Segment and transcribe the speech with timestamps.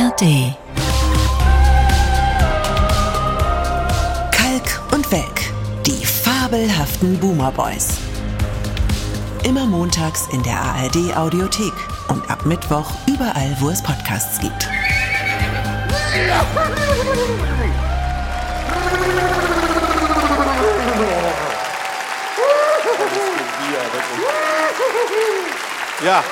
[0.00, 0.54] ARD.
[4.30, 5.40] Kalk und Welk,
[5.84, 7.98] die fabelhaften Boomer Boys.
[9.42, 11.74] Immer montags in der ARD Audiothek
[12.08, 14.68] und ab Mittwoch überall, wo es Podcasts gibt.
[26.02, 26.24] Ja.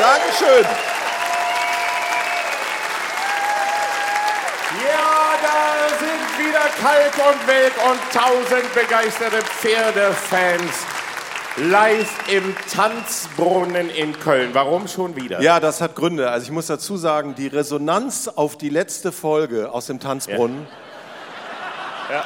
[0.00, 0.64] Dankeschön.
[4.82, 10.72] Ja, da sind wieder Kalk und Welk und tausend begeisterte Pferdefans
[11.56, 14.50] live im Tanzbrunnen in Köln.
[14.54, 15.40] Warum schon wieder?
[15.42, 16.30] Ja, das hat Gründe.
[16.30, 20.66] Also ich muss dazu sagen, die Resonanz auf die letzte Folge aus dem Tanzbrunnen,
[22.10, 22.24] Ja.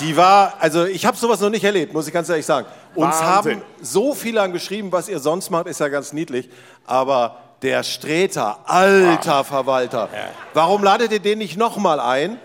[0.00, 2.66] die war, also ich habe sowas noch nicht erlebt, muss ich ganz ehrlich sagen.
[2.96, 3.56] Uns Wahnsinn.
[3.58, 6.48] haben so viele angeschrieben, was ihr sonst macht, ist ja ganz niedlich,
[6.86, 10.08] aber der Streter, alter Verwalter,
[10.54, 12.38] warum ladet ihr den nicht nochmal ein?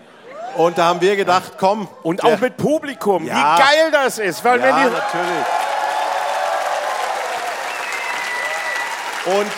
[0.56, 1.88] Und da haben wir gedacht, komm.
[2.02, 3.24] Und auch mit Publikum.
[3.24, 3.56] Ja.
[3.56, 4.44] Wie geil das ist.
[4.44, 5.46] Weil Ja, wenn die, natürlich.
[9.24, 9.50] Und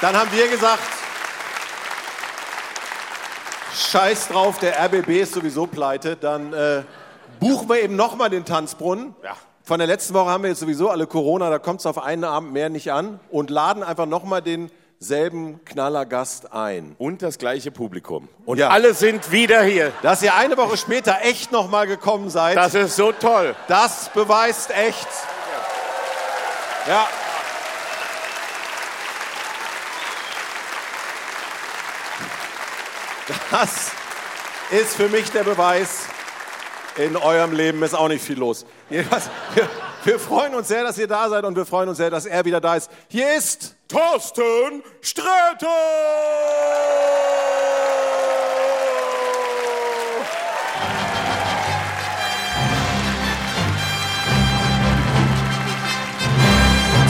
[0.00, 0.82] dann haben wir gesagt,
[3.74, 6.82] scheiß drauf, der RBB ist sowieso pleite, dann äh,
[7.40, 9.14] buchen wir eben nochmal den Tanzbrunnen.
[9.22, 9.36] Ja.
[9.66, 12.22] Von der letzten Woche haben wir jetzt sowieso alle Corona, da kommt es auf einen
[12.22, 16.94] Abend mehr nicht an und laden einfach nochmal denselben Knallergast ein.
[16.98, 18.28] und das gleiche Publikum.
[18.44, 18.68] Und Ja.
[18.68, 19.92] alle sind wieder hier.
[20.02, 23.56] Dass ihr eine Woche später echt nochmal gekommen seid, Das ist so toll.
[23.66, 25.08] Das beweist echt.
[26.86, 27.08] Ja.
[33.50, 33.90] Das
[34.70, 36.04] ist für mich der Beweis,
[36.96, 38.64] in eurem Leben ist auch nicht viel los.
[38.88, 39.04] Wir,
[40.04, 42.44] wir freuen uns sehr, dass ihr da seid und wir freuen uns sehr, dass er
[42.44, 42.90] wieder da ist.
[43.08, 45.66] Hier ist Thorsten Sträter!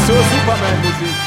[0.06, 1.25] zur Superman-Musik.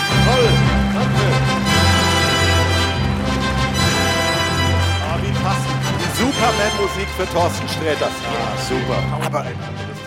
[6.40, 8.08] Superman-Musik für Thorsten Sträter.
[8.08, 9.26] Ja, super.
[9.26, 9.46] Aber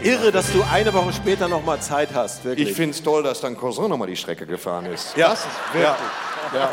[0.00, 2.70] irre, dass du eine Woche später noch mal Zeit hast, wirklich.
[2.70, 5.14] Ich finde es toll, dass dein Cousin nochmal die Strecke gefahren ist.
[5.14, 5.36] ja,
[5.74, 5.94] ja,
[6.54, 6.70] ja.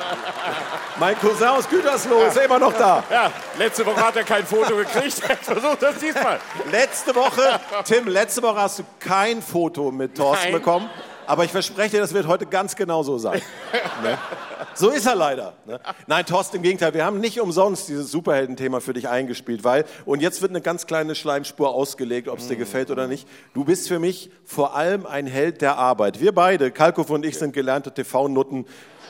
[0.98, 3.04] Mein Cousin aus Gütersloh ist immer noch da.
[3.12, 5.22] Ja, letzte Woche hat er kein Foto gekriegt.
[5.30, 6.40] Er versucht das diesmal.
[6.72, 10.54] Letzte Woche, Tim, letzte Woche hast du kein Foto mit Thorsten Nein.
[10.54, 10.90] bekommen.
[11.28, 13.42] Aber ich verspreche dir, das wird heute ganz genau so sein.
[14.04, 14.18] ne?
[14.76, 15.54] So ist er leider.
[15.66, 15.80] Ne?
[16.08, 20.22] Nein, Thorsten, im Gegenteil, wir haben nicht umsonst dieses Superheldenthema für dich eingespielt, weil, und
[20.22, 23.28] jetzt wird eine ganz kleine Schleimspur ausgelegt, ob es dir gefällt oder nicht.
[23.54, 26.20] Du bist für mich vor allem ein Held der Arbeit.
[26.20, 28.66] Wir beide, Kalkow und ich, sind gelernte TV-Nutten.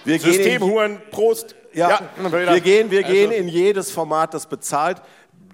[0.05, 1.55] Systemhuren, Prost.
[1.73, 2.53] ja, wieder.
[2.53, 5.01] wir gehen, wir Also, gehen in jedes Format, das bezahlt.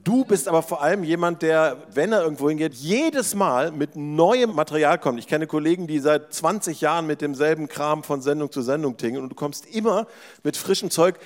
[0.05, 4.53] Du bist aber vor allem jemand, der, wenn er irgendwo hingeht, jedes Mal mit neuem
[4.53, 5.17] Material kommt.
[5.17, 9.23] Ich kenne Kollegen, die seit 20 Jahren mit demselben Kram von Sendung zu Sendung tingeln
[9.23, 10.05] und du kommst immer
[10.43, 11.17] mit frischem Zeug.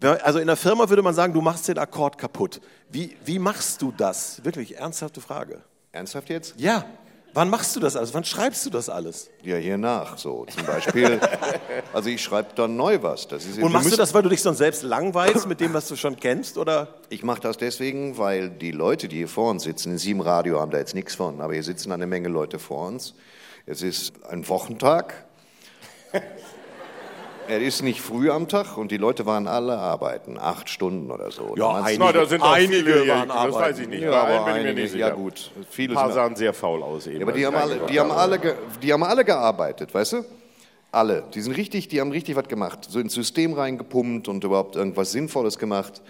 [0.00, 2.60] Also in der Firma würde man sagen, du machst den Akkord kaputt.
[2.90, 4.44] Wie, wie machst du das?
[4.44, 5.62] Wirklich ernsthafte Frage.
[5.92, 6.54] Ernsthaft jetzt?
[6.58, 6.84] Ja,
[7.34, 8.14] wann machst du das alles?
[8.14, 9.30] Wann schreibst du das alles?
[9.42, 10.16] Ja, hier nach.
[10.16, 11.20] So zum Beispiel.
[11.92, 13.28] also ich schreibe dann neu was.
[13.28, 15.88] Das ist, Und machst du das, weil du dich sonst selbst langweilst mit dem, was
[15.88, 16.56] du schon kennst?
[16.56, 16.94] Oder?
[17.10, 20.60] Ich mache das deswegen, weil die Leute, die hier vor uns sitzen, in sieben Radio
[20.60, 23.14] haben da jetzt nichts von, aber hier sitzen eine Menge Leute vor uns.
[23.66, 25.26] Es ist ein Wochentag.
[27.48, 31.30] Es ist nicht früh am Tag und die Leute waren alle arbeiten, acht Stunden oder
[31.30, 31.54] so.
[31.56, 33.54] Da waren's- Na, da sind auch einige waren Das arbeiten.
[33.60, 34.02] weiß ich nicht.
[34.02, 35.08] Ja, aber bin ich mir einige, nicht sicher.
[35.08, 37.16] ja gut, Ein viele paar sind sahen sehr faul aus eben.
[37.18, 38.20] Ja, aber die haben, ich alle, die, haben habe.
[38.20, 40.24] alle ge, die haben alle gearbeitet, weißt du?
[40.92, 41.24] Alle.
[41.34, 42.86] Die sind richtig, die haben richtig was gemacht.
[42.88, 46.02] So ins System reingepumpt und überhaupt irgendwas Sinnvolles gemacht.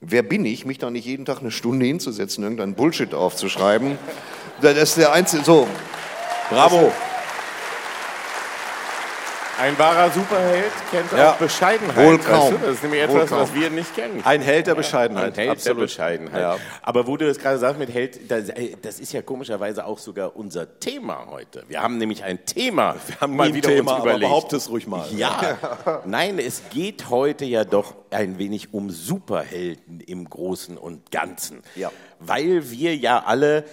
[0.00, 3.96] Wer bin ich, mich da nicht jeden Tag eine Stunde hinzusetzen, irgendeinen Bullshit aufzuschreiben?
[4.60, 5.66] Das ist der einzige, so.
[6.50, 6.92] Bravo.
[9.60, 11.32] Ein wahrer Superheld kennt Ja.
[11.32, 11.96] auch Bescheidenheit.
[11.96, 12.50] Wohl weißt kaum.
[12.52, 12.58] du?
[12.58, 14.20] Das ist nämlich etwas, was wir nicht kennen.
[14.24, 15.26] Ein Held der Bescheidenheit.
[15.26, 15.78] Ein Held Absolut.
[15.78, 16.40] der Bescheidenheit.
[16.40, 16.56] Ja.
[16.82, 18.50] Aber wo du das gerade sagst mit Held, das,
[18.82, 21.64] das ist ja komischerweise auch sogar unser Thema heute.
[21.68, 22.96] Wir haben nämlich ein Thema.
[23.06, 25.06] Wir haben nie ein Thema, aber behaupte es ruhig mal.
[25.16, 25.56] Ja,
[26.04, 31.62] nein, es geht heute ja doch ein wenig um Superhelden im Großen und Ganzen.
[31.76, 31.92] Ja.
[32.18, 33.64] Weil wir ja alle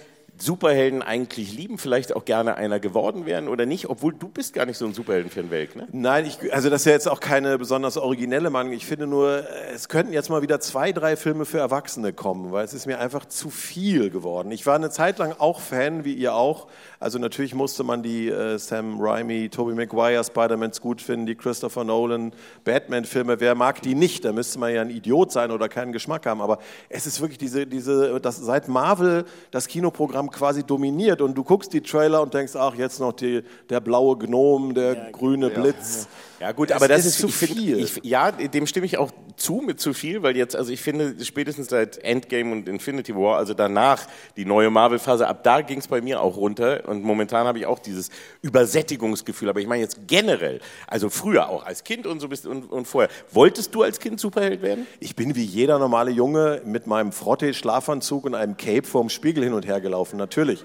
[0.42, 4.66] Superhelden eigentlich lieben, vielleicht auch gerne einer geworden wären oder nicht, obwohl du bist gar
[4.66, 5.86] nicht so ein Superhelden-Fan, Welk, ne?
[5.92, 8.72] Nein, ich, also das ist ja jetzt auch keine besonders originelle Meinung.
[8.72, 12.64] Ich finde nur, es könnten jetzt mal wieder zwei, drei Filme für Erwachsene kommen, weil
[12.64, 14.50] es ist mir einfach zu viel geworden.
[14.50, 16.66] Ich war eine Zeit lang auch Fan, wie ihr auch.
[16.98, 21.84] Also natürlich musste man die äh, Sam Raimi, Tobey Maguire, Spider-Mans gut finden, die Christopher
[21.84, 22.32] Nolan,
[22.64, 23.38] Batman-Filme.
[23.38, 24.24] Wer mag die nicht?
[24.24, 26.40] Da müsste man ja ein Idiot sein oder keinen Geschmack haben.
[26.40, 31.44] Aber es ist wirklich diese, diese, das seit Marvel das Kinoprogramm quasi dominiert und du
[31.44, 35.50] guckst die Trailer und denkst, ach jetzt noch die, der blaue Gnom, der ja, grüne
[35.50, 36.04] Blitz.
[36.04, 36.08] Ja.
[36.42, 37.78] Ja gut, aber das, das ist, zu viel.
[37.78, 41.14] Ich, ja, dem stimme ich auch zu mit zu viel, weil jetzt, also ich finde,
[41.24, 45.86] spätestens seit Endgame und Infinity War, also danach die neue Marvel-Phase, ab da ging es
[45.86, 49.50] bei mir auch runter und momentan habe ich auch dieses Übersättigungsgefühl.
[49.50, 50.58] Aber ich meine jetzt generell,
[50.88, 53.08] also früher auch als Kind und so bist und, und vorher.
[53.30, 54.88] Wolltest du als Kind Superheld werden?
[54.98, 59.52] Ich bin wie jeder normale Junge mit meinem Frotte-Schlafanzug und einem Cape vorm Spiegel hin
[59.52, 60.64] und her gelaufen, natürlich.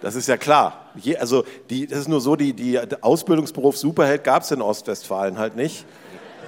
[0.00, 0.90] Das ist ja klar.
[0.96, 5.38] Je, also die, das ist nur so, die, die Ausbildungsberuf Superheld gab es in Ostwestfalen
[5.38, 5.84] halt nicht.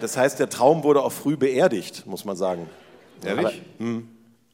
[0.01, 2.69] Das heißt, der Traum wurde auch früh beerdigt, muss man sagen.
[3.25, 3.47] Ehrlich?
[3.47, 4.09] Aber, hm.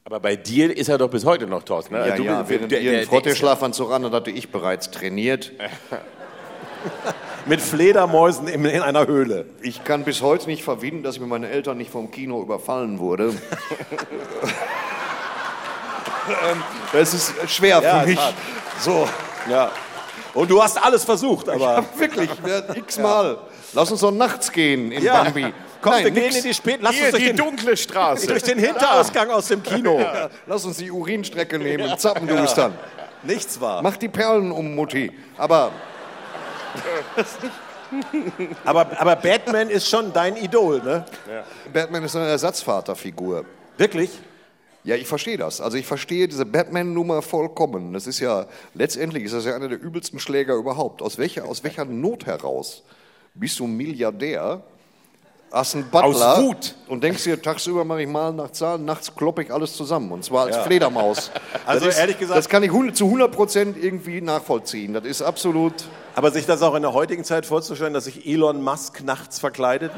[0.05, 1.93] aber bei dir ist er doch bis heute noch, Thorsten.
[1.93, 2.07] Ne?
[2.07, 5.51] Ja, du, ja, während der, ihr Frotteschlafanzug an, hatte ich bereits trainiert.
[7.45, 9.45] Mit Fledermäusen in, in einer Höhle.
[9.61, 12.97] Ich kann bis heute nicht verwinden, dass ich mit meinen Eltern nicht vom Kino überfallen
[12.97, 13.35] wurde.
[16.27, 18.19] Ähm, das ist schwer ja, für mich.
[18.79, 19.07] So.
[19.49, 19.71] Ja.
[20.33, 21.83] Und du hast alles versucht, aber.
[21.93, 22.29] Ich wirklich,
[22.75, 23.37] x-mal.
[23.73, 25.23] Lass uns doch nachts gehen in ja.
[25.23, 25.53] Bambi.
[25.81, 26.27] Komm, Nein, wir nix.
[26.27, 26.79] gehen in die Spät.
[26.81, 28.27] Lass Hier, uns durch die den, dunkle Straße.
[28.27, 29.99] Durch den Hinterausgang aus dem Kino.
[29.99, 30.29] Ja.
[30.47, 32.73] Lass uns die Urinstrecke nehmen und zappendustern.
[32.73, 33.03] Ja.
[33.23, 33.81] Nichts war.
[33.81, 35.11] Mach die Perlen um, Mutti.
[35.37, 35.71] Aber.
[38.65, 41.05] aber, aber Batman ist schon dein Idol, ne?
[41.29, 41.43] Ja.
[41.71, 43.45] Batman ist eine Ersatzvaterfigur.
[43.77, 44.09] Wirklich?
[44.85, 45.61] Ja, ich verstehe das.
[45.61, 47.91] Also ich verstehe diese Batman-Nummer vollkommen.
[47.93, 48.45] Das ist ja,
[48.75, 51.01] letztendlich ist das ja einer der übelsten Schläger überhaupt.
[51.01, 52.83] Aus welcher, aus welcher Not heraus
[53.33, 54.61] bist du Milliardär,
[55.51, 56.75] hast einen Butler aus Wut.
[56.87, 60.11] und denkst dir, tagsüber mache ich mal nach Zahlen, nachts kloppe ich alles zusammen.
[60.11, 60.63] Und zwar als ja.
[60.63, 61.31] Fledermaus.
[61.65, 62.37] Also ist, ehrlich gesagt...
[62.37, 64.93] Das kann ich zu 100 Prozent irgendwie nachvollziehen.
[64.93, 65.73] Das ist absolut...
[66.13, 69.91] Aber sich das auch in der heutigen Zeit vorzustellen, dass sich Elon Musk nachts verkleidet...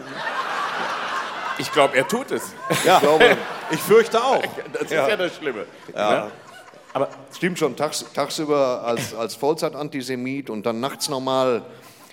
[1.60, 2.54] Ich glaube, er tut es.
[2.86, 3.38] Ja, ich, glaube,
[3.72, 4.44] ich fürchte auch.
[4.74, 5.66] Das ist ja, ja das Schlimme.
[5.94, 6.14] Ja.
[6.14, 6.32] ja.
[6.94, 11.64] Aber stimmt schon, tags, tagsüber als, als Vollzeit-Antisemit und dann nachts nochmal.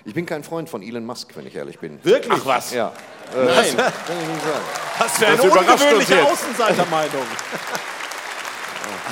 [0.03, 1.99] Ich bin kein Freund von Elon Musk, wenn ich ehrlich bin.
[2.03, 2.39] Wirklich?
[2.41, 2.71] Ach was?
[2.71, 2.91] Ja.
[3.33, 3.77] Äh, Nein.
[3.77, 4.65] Das, kann ich nicht sagen.
[4.99, 7.23] Das wäre eine ungewöhnliche Außenseitermeinung.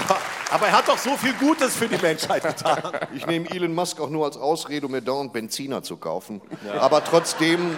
[0.03, 0.17] aber,
[0.51, 2.91] aber er hat doch so viel Gutes für die Menschheit getan.
[3.15, 6.41] Ich nehme Elon Musk auch nur als Ausrede, um mir dauernd Benziner zu kaufen.
[6.67, 6.81] Ja.
[6.81, 7.77] Aber trotzdem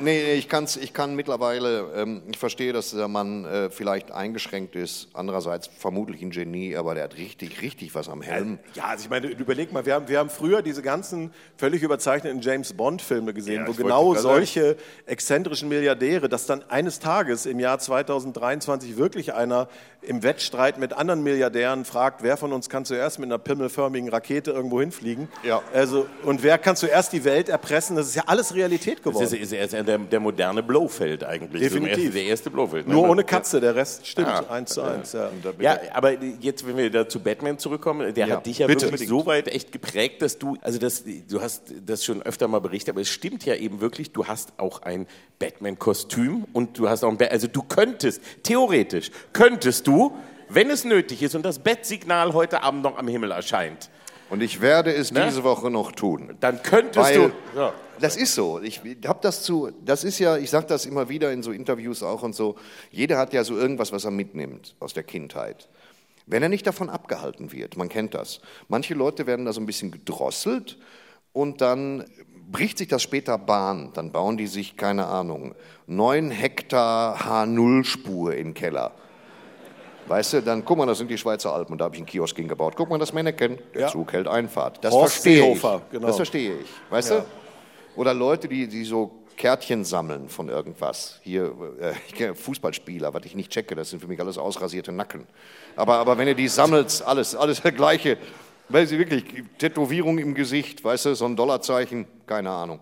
[0.00, 4.74] Nee, ich, kann's, ich kann mittlerweile, ähm, ich verstehe, dass der Mann äh, vielleicht eingeschränkt
[4.74, 8.58] ist, andererseits vermutlich ein Genie, aber der hat richtig, richtig was am Helm.
[8.74, 12.40] Ja, also ich meine, überleg mal, wir haben, wir haben früher diese ganzen völlig überzeichneten
[12.40, 14.76] James-Bond-Filme gesehen, ja, wo genau solche
[15.06, 19.68] exzentrischen Milliardäre, dass dann eines Tages im Jahr 2023 wirklich einer
[20.06, 24.50] im Wettstreit mit anderen Milliardären fragt, wer von uns kann zuerst mit einer pimmelförmigen Rakete
[24.50, 25.28] irgendwo hinfliegen.
[25.42, 25.62] Ja.
[25.72, 27.96] Also, und wer kann zuerst die Welt erpressen?
[27.96, 29.24] Das ist ja alles Realität geworden.
[29.24, 31.62] Das ist, ist, ist der, der, moderne Blowfeld eigentlich.
[31.62, 32.12] Definitiv.
[32.12, 32.86] der erste Blowfeld.
[32.86, 32.94] Ne?
[32.94, 34.48] Nur ohne Katze, der Rest stimmt, ja.
[34.48, 35.12] eins zu eins.
[35.12, 35.30] Ja.
[35.58, 35.78] ja.
[35.92, 38.36] aber jetzt, wenn wir da zu Batman zurückkommen, der ja.
[38.36, 38.86] hat dich ja Bitte.
[38.86, 42.60] wirklich so weit echt geprägt, dass du, also das, du hast das schon öfter mal
[42.60, 45.06] berichtet, aber es stimmt ja eben wirklich, du hast auch ein
[45.38, 49.93] Batman-Kostüm und du hast auch ein, ba also du könntest, theoretisch, könntest du
[50.48, 53.90] wenn es nötig ist und das Bettsignal heute Abend noch am Himmel erscheint.
[54.30, 55.26] Und ich werde es ne?
[55.26, 56.36] diese Woche noch tun.
[56.40, 57.58] Dann könntest Weil, du.
[57.58, 57.72] Ja.
[58.00, 58.60] Das ist so.
[58.60, 59.70] Ich habe das zu.
[59.84, 60.36] Das ist ja.
[60.36, 62.56] Ich sage das immer wieder in so Interviews auch und so.
[62.90, 65.68] Jeder hat ja so irgendwas, was er mitnimmt aus der Kindheit.
[66.26, 68.40] Wenn er nicht davon abgehalten wird, man kennt das.
[68.68, 70.78] Manche Leute werden da so ein bisschen gedrosselt
[71.32, 72.04] und dann
[72.50, 73.90] bricht sich das später Bahn.
[73.92, 75.54] Dann bauen die sich, keine Ahnung,
[75.86, 78.92] neun Hektar H0-Spur in den Keller
[80.06, 82.06] Weißt du, dann guck mal, das sind die Schweizer Alpen und da habe ich einen
[82.06, 82.74] Kiosk hingebaut.
[82.76, 83.88] Guck mal, das Männchen, der ja.
[83.88, 84.84] Zug hält Einfahrt.
[84.84, 85.62] Das Horst verstehe ich.
[85.90, 86.06] Genau.
[86.06, 86.66] Das verstehe ich.
[86.90, 87.20] Weißt ja.
[87.20, 87.24] du?
[87.96, 91.20] Oder Leute, die, die so Kärtchen sammeln von irgendwas.
[91.22, 94.92] Hier, äh, ich kenne Fußballspieler, was ich nicht checke, das sind für mich alles ausrasierte
[94.92, 95.26] Nacken.
[95.76, 98.18] Aber, aber wenn ihr die sammelt, alles, alles der gleiche.
[98.68, 99.24] Weil sie wirklich,
[99.58, 102.80] Tätowierung im Gesicht, weißt du, so ein Dollarzeichen, keine Ahnung.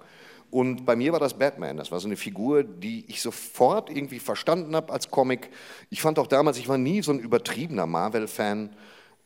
[0.53, 1.79] Und bei mir war das Batman.
[1.79, 5.49] Das war so eine Figur, die ich sofort irgendwie verstanden habe als Comic.
[5.89, 8.69] Ich fand auch damals, ich war nie so ein übertriebener Marvel-Fan.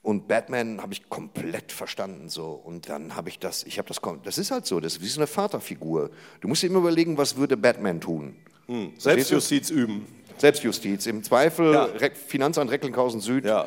[0.02, 2.50] Und Batman habe ich komplett verstanden so.
[2.50, 5.08] Und dann habe ich das, ich habe das, das ist halt so, das ist wie
[5.08, 6.10] so eine Vaterfigur.
[6.40, 8.36] Du musst dir immer überlegen, was würde Batman tun?
[8.66, 8.92] Hm.
[8.96, 10.06] Selbstjustiz üben.
[10.36, 11.06] Selbstjustiz.
[11.06, 11.88] Im Zweifel ja.
[12.28, 13.46] Finanzamt Recklinghausen Süd.
[13.46, 13.66] Ja.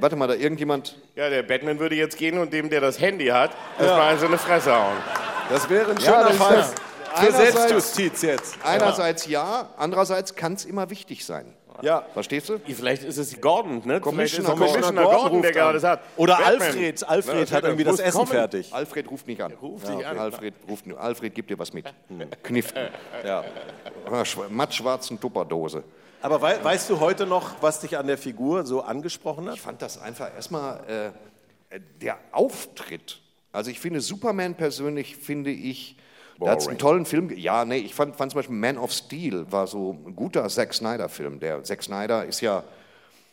[0.00, 1.00] warte mal, da irgendjemand.
[1.14, 4.18] Ja, der Batman würde jetzt gehen und dem, der das Handy hat, erstmal ja.
[4.18, 4.96] so eine Fresse hauen.
[5.50, 6.66] Das wäre ein schöner ja, Fall
[7.16, 8.56] für Selbstjustiz jetzt.
[8.62, 11.54] Einerseits ja, andererseits kann es immer wichtig sein.
[11.82, 12.04] Ja.
[12.12, 12.58] Verstehst du?
[12.66, 14.00] Vielleicht ist es Gordon, ne?
[14.00, 16.04] Commissioner, Gordon, Commissioner Gordon, Gordon der gerade sagt.
[16.16, 16.62] Oder Batman.
[16.62, 17.08] Alfred.
[17.08, 18.30] Alfred hat irgendwie das Essen kommen.
[18.30, 18.72] fertig.
[18.72, 19.52] Alfred ruft nicht an.
[19.52, 20.18] Ruft ja, an.
[20.18, 21.86] Alfred, ruft, Alfred gibt dir was mit.
[22.42, 22.88] Kniften.
[23.24, 23.44] Ja.
[24.50, 25.82] Mattschwarzen Tupperdose.
[26.22, 29.56] Aber wei weißt du heute noch, was dich an der Figur so angesprochen hat?
[29.56, 31.12] Ich fand das einfach erstmal
[31.70, 33.20] äh, der Auftritt.
[33.52, 35.96] Also ich finde Superman persönlich finde ich
[36.40, 37.30] der hat einen tollen Film.
[37.36, 40.74] Ja, nee, ich fand, fand zum Beispiel Man of Steel war so ein guter Zack
[40.74, 41.40] Snyder-Film.
[41.40, 42.62] Der Zack Snyder ist ja,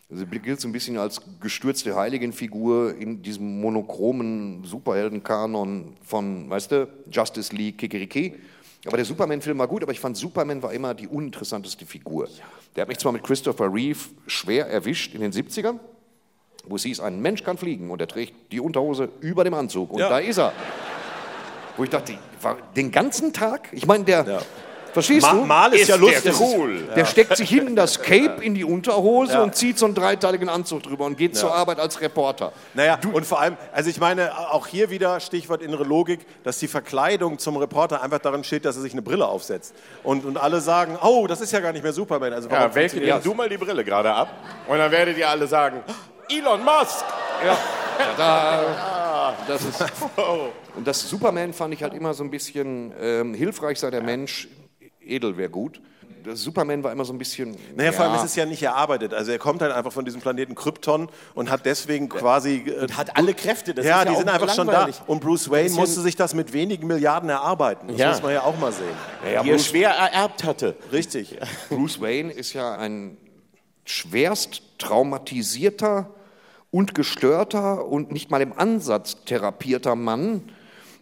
[0.09, 6.87] also gilt so ein bisschen als gestürzte Heiligenfigur in diesem monochromen Superheldenkanon von, weißt du,
[7.09, 8.35] Justice League, Kikeriki.
[8.85, 12.27] Aber der Superman-Film war gut, aber ich fand Superman war immer die uninteressanteste Figur.
[12.75, 15.79] Der hat mich zwar mit Christopher Reeve schwer erwischt in den 70ern,
[16.65, 19.91] wo es hieß, ein Mensch kann fliegen und er trägt die Unterhose über dem Anzug.
[19.91, 20.09] Und ja.
[20.09, 20.53] da ist er.
[21.77, 22.17] Wo ich dachte,
[22.75, 23.69] den ganzen Tag?
[23.71, 24.25] Ich meine, der.
[24.25, 24.39] Ja.
[24.93, 25.45] Verstehst Ma du?
[25.45, 26.33] Mal ist, ist ja lustig.
[26.39, 26.83] Cool.
[26.89, 27.05] Der ja.
[27.05, 29.41] steckt sich hinten das Cape in die Unterhose ja.
[29.41, 31.39] und zieht so einen dreiteiligen Anzug drüber und geht ja.
[31.39, 32.53] zur Arbeit als Reporter.
[32.75, 36.59] Naja, du und vor allem, also ich meine, auch hier wieder Stichwort innere Logik, dass
[36.59, 39.73] die Verkleidung zum Reporter einfach darin steht, dass er sich eine Brille aufsetzt.
[40.03, 42.31] Und, und alle sagen, oh, das ist ja gar nicht mehr Superman.
[42.31, 44.29] Also warum ja, welche, nimm du mal die Brille gerade ab
[44.67, 45.81] und dann werdet ihr alle sagen,
[46.29, 47.03] Elon Musk.
[47.43, 47.57] Ja.
[48.17, 49.83] Da, das ist,
[50.75, 54.47] und das Superman fand ich halt immer so ein bisschen ähm, hilfreich sei der Mensch,
[55.01, 55.81] edel wäre gut.
[56.23, 57.57] Das Superman war immer so ein bisschen.
[57.75, 57.97] Naja, ja.
[57.97, 59.13] vor allem ist es ja nicht erarbeitet.
[59.13, 62.63] Also er kommt halt einfach von diesem Planeten Krypton und hat deswegen quasi.
[62.65, 63.73] Äh, und hat alle Kräfte.
[63.73, 64.95] Das ja, die ja sind einfach langweilig.
[64.95, 65.11] schon da.
[65.11, 67.89] Und Bruce Wayne musste sich das mit wenigen Milliarden erarbeiten.
[67.89, 68.09] Das ja.
[68.09, 68.85] muss man ja auch mal sehen.
[69.33, 70.75] Ja, Wie er schwer ererbt hatte.
[70.93, 71.37] Richtig.
[71.69, 73.17] Bruce Wayne ist ja ein
[73.85, 76.09] schwerst traumatisierter
[76.71, 80.41] und gestörter und nicht mal im Ansatz therapierter Mann,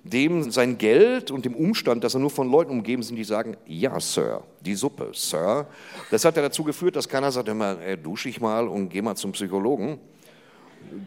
[0.04, 3.56] dem sein Geld und dem Umstand, dass er nur von Leuten umgeben sind, die sagen,
[3.68, 5.68] ja, Sir, die Suppe, Sir.
[6.10, 9.02] Das hat ja dazu geführt, dass keiner sagt immer, ey, dusche ich mal und geh
[9.02, 10.00] mal zum Psychologen.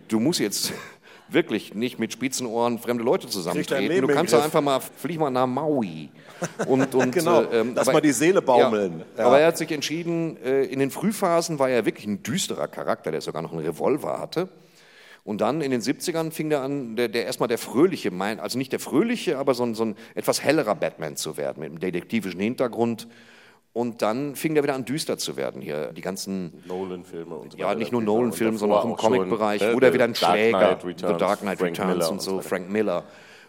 [0.06, 0.72] Du musst jetzt
[1.28, 4.06] wirklich nicht mit Spitzenohren fremde Leute zusammentreten.
[4.06, 6.10] Du kannst doch einfach mal, flieg mal nach Maui.
[6.66, 9.00] Und, und, genau, äh, ähm, lass aber, mal die Seele baumeln.
[9.16, 9.26] Ja, ja.
[9.26, 13.10] Aber er hat sich entschieden, äh, in den Frühphasen war er wirklich ein düsterer Charakter,
[13.10, 14.48] der sogar noch einen Revolver hatte.
[15.24, 18.72] Und dann in den 70ern fing er an, der, der erstmal der fröhliche, also nicht
[18.72, 22.40] der fröhliche, aber so ein, so ein etwas hellerer Batman zu werden, mit einem detektivischen
[22.40, 23.08] Hintergrund.
[23.72, 25.62] Und dann fing er wieder an, düster zu werden.
[25.62, 27.70] Hier die ganzen Nolan-Filme und so weiter.
[27.70, 31.40] Ja, nicht nur Nolan-Filme, sondern auch im Comic-Bereich, wo der wieder ein Schläger, The Dark
[31.40, 33.04] Knight Frank Returns Miller und so, Frank Miller.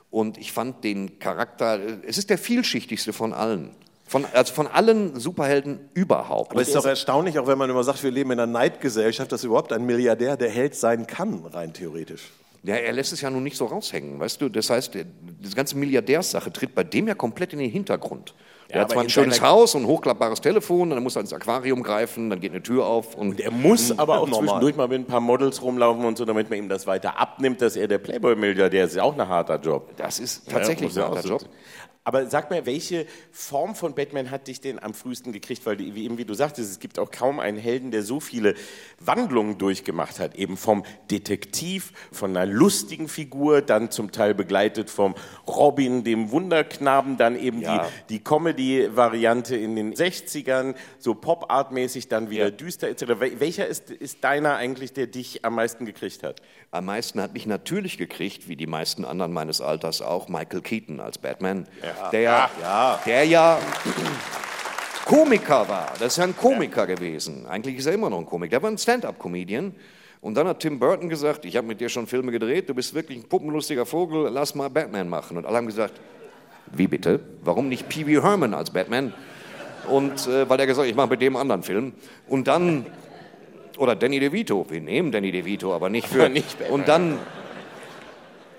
[0.09, 1.77] Und ich fand den Charakter,
[2.07, 3.75] es ist der vielschichtigste von allen.
[4.07, 6.51] Von, also von allen Superhelden überhaupt.
[6.51, 9.31] Aber es ist doch erstaunlich, auch wenn man immer sagt, wir leben in einer Neidgesellschaft,
[9.31, 12.31] dass überhaupt ein Milliardär der Held sein kann, rein theoretisch.
[12.65, 14.49] Ja, er lässt es ja nun nicht so raushängen, weißt du?
[14.49, 18.33] Das heißt, diese ganze Milliardärssache tritt bei dem ja komplett in den Hintergrund.
[18.69, 21.33] Der ja, hat zwar ein schönes Haus und ein hochklappbares Telefon, dann muss er ins
[21.33, 23.13] Aquarium greifen, dann geht eine Tür auf.
[23.13, 24.47] Und er muss aber auch normal.
[24.47, 27.61] zwischendurch mal mit ein paar Models rumlaufen und so, damit man ihm das weiter abnimmt,
[27.61, 28.91] dass er der Playboy-Milliardär ist.
[28.91, 29.91] ist ja auch ein harter Job.
[29.97, 31.41] Das ist tatsächlich ja, ein harter Job.
[32.07, 35.65] Aber sag mir, welche Form von Batman hat dich denn am frühesten gekriegt?
[35.65, 38.53] Weil, wie, eben wie du sagtest, es gibt auch kaum einen Helden, der so viele
[38.99, 40.35] Wandlungen durchgemacht hat.
[40.35, 45.15] Eben vom Detektiv, von einer lustigen Figur, dann zum Teil begleitet vom
[45.47, 47.89] Robin, dem Wunderknaben, dann eben ja.
[48.07, 52.51] die, die Comedy-Variante in den 60ern, so Pop-Art-mäßig, dann wieder ja.
[52.51, 53.19] düster etc.
[53.39, 56.39] Welcher ist, ist deiner eigentlich, der dich am meisten gekriegt hat?
[56.69, 60.99] Am meisten hat mich natürlich gekriegt, wie die meisten anderen meines Alters auch, Michael Keaton
[60.99, 61.67] als Batman.
[61.81, 63.59] Ja der ja, der ja
[65.05, 65.93] Komiker war.
[65.99, 67.45] Das ist ja ein Komiker gewesen.
[67.47, 68.51] Eigentlich ist er immer noch ein Komiker.
[68.51, 69.73] Der war ein Stand-up-Comedian.
[70.21, 72.95] Und dann hat Tim Burton gesagt, ich habe mit dir schon Filme gedreht, du bist
[72.95, 75.37] wirklich ein puppenlustiger Vogel, lass mal Batman machen.
[75.37, 75.93] Und alle haben gesagt,
[76.71, 77.19] wie bitte?
[77.43, 79.13] Warum nicht Pee Wee Herman als Batman?
[79.87, 81.93] Und äh, weil er gesagt hat, ich mache mit dem anderen Film.
[82.27, 82.87] Und dann,
[83.77, 86.21] oder Danny DeVito, wir nehmen Danny DeVito, aber nicht für...
[86.21, 86.79] Aber nicht Batman.
[86.79, 87.19] und dann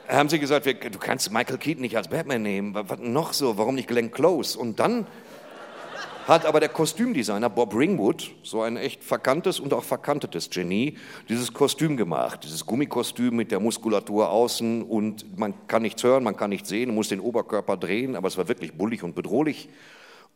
[0.09, 2.75] haben sie gesagt, du kannst Michael Keaton nicht als Batman nehmen.
[2.75, 3.59] Was noch so?
[3.59, 4.59] Warum nicht Glenn Close?
[4.59, 5.07] Und dann
[6.27, 10.99] hat aber der Kostümdesigner Bob Ringwood, so ein echt verkanntes und auch verkantetes Genie,
[11.29, 12.41] dieses Kostüm gemacht.
[12.43, 16.89] Dieses Gummikostüm mit der Muskulatur außen und man kann nichts hören, man kann nichts sehen,
[16.89, 19.69] man muss den Oberkörper drehen, aber es war wirklich bullig und bedrohlich.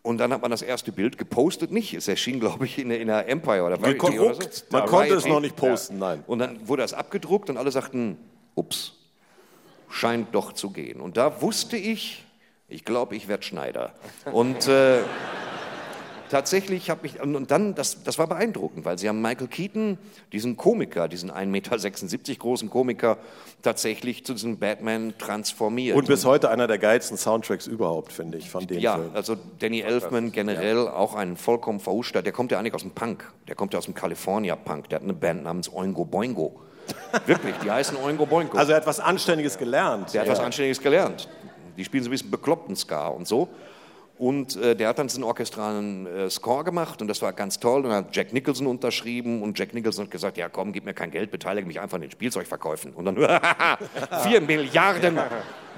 [0.03, 1.93] Und dann hat man das erste Bild gepostet, nicht.
[1.93, 4.41] Es erschien, glaube ich, in der, in der Empire oder Variety oder so.
[4.71, 6.23] Man konnte es noch nicht posten, nein.
[6.27, 8.17] Und dann wurde das abgedruckt und alle sagten,
[8.55, 9.00] ups,
[9.91, 11.01] scheint doch zu gehen.
[11.01, 12.25] Und da wusste ich,
[12.69, 13.93] ich glaube, ich werde Schneider.
[14.33, 15.01] Und, äh,
[16.31, 19.99] tatsächlich habe ich, und dann, das, das war beeindruckend, weil sie haben Michael Keaton,
[20.33, 23.19] diesen Komiker, diesen 1,76 Meter großen Komiker,
[23.63, 25.97] tatsächlich zu diesem Batman transformiert.
[25.97, 29.11] Und bis heute einer der geilsten Soundtracks überhaupt, finde ich, von dem Ja, Film.
[29.13, 33.29] also Danny Elfman generell auch ein vollkommen verhuschter, der kommt ja eigentlich aus dem Punk,
[33.49, 36.61] der kommt ja aus dem California Punk, der hat eine Band namens Oingo Boingo.
[37.27, 38.57] Wirklich, die heißen Oingo Boingo.
[38.57, 40.13] Also er hat was Anständiges gelernt.
[40.15, 41.29] Der hat was Anständiges gelernt.
[41.77, 43.49] Die spielen so ein bisschen bekloppten Ska und so.
[44.21, 47.79] Und äh, der hat dann diesen orchestralen äh, Score gemacht und das war ganz toll.
[47.79, 50.93] Und dann hat Jack Nicholson unterschrieben und Jack Nicholson hat gesagt, ja komm, gib mir
[50.93, 52.93] kein Geld, beteilige mich einfach an den Spielzeugverkäufen.
[52.93, 53.17] Und dann,
[54.23, 55.19] vier Milliarden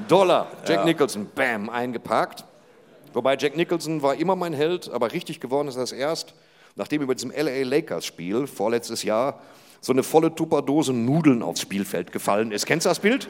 [0.08, 0.50] Dollar.
[0.66, 2.44] Jack Nicholson, bam, eingeparkt.
[3.12, 6.34] Wobei Jack Nicholson war immer mein Held, aber richtig geworden ist das erst,
[6.74, 9.38] nachdem über diesem LA Lakers-Spiel vorletztes Jahr
[9.82, 12.66] so eine volle Tupperdose Nudeln aufs Spielfeld gefallen ist.
[12.66, 13.28] Kennst du das Bild?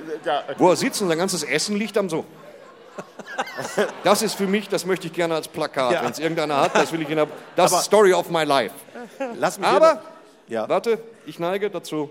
[0.58, 2.24] Wo er sitzt und sein ganzes Essen liegt dann so.
[4.04, 5.92] Das ist für mich, das möchte ich gerne als Plakat.
[5.92, 6.04] Ja.
[6.04, 7.26] Wenn es irgendeiner hat, das will ich gerne.
[7.56, 8.74] Das ist Story of my life.
[9.38, 10.02] Lass mich Aber,
[10.46, 10.68] Ja.
[10.68, 12.10] warte, ich neige dazu,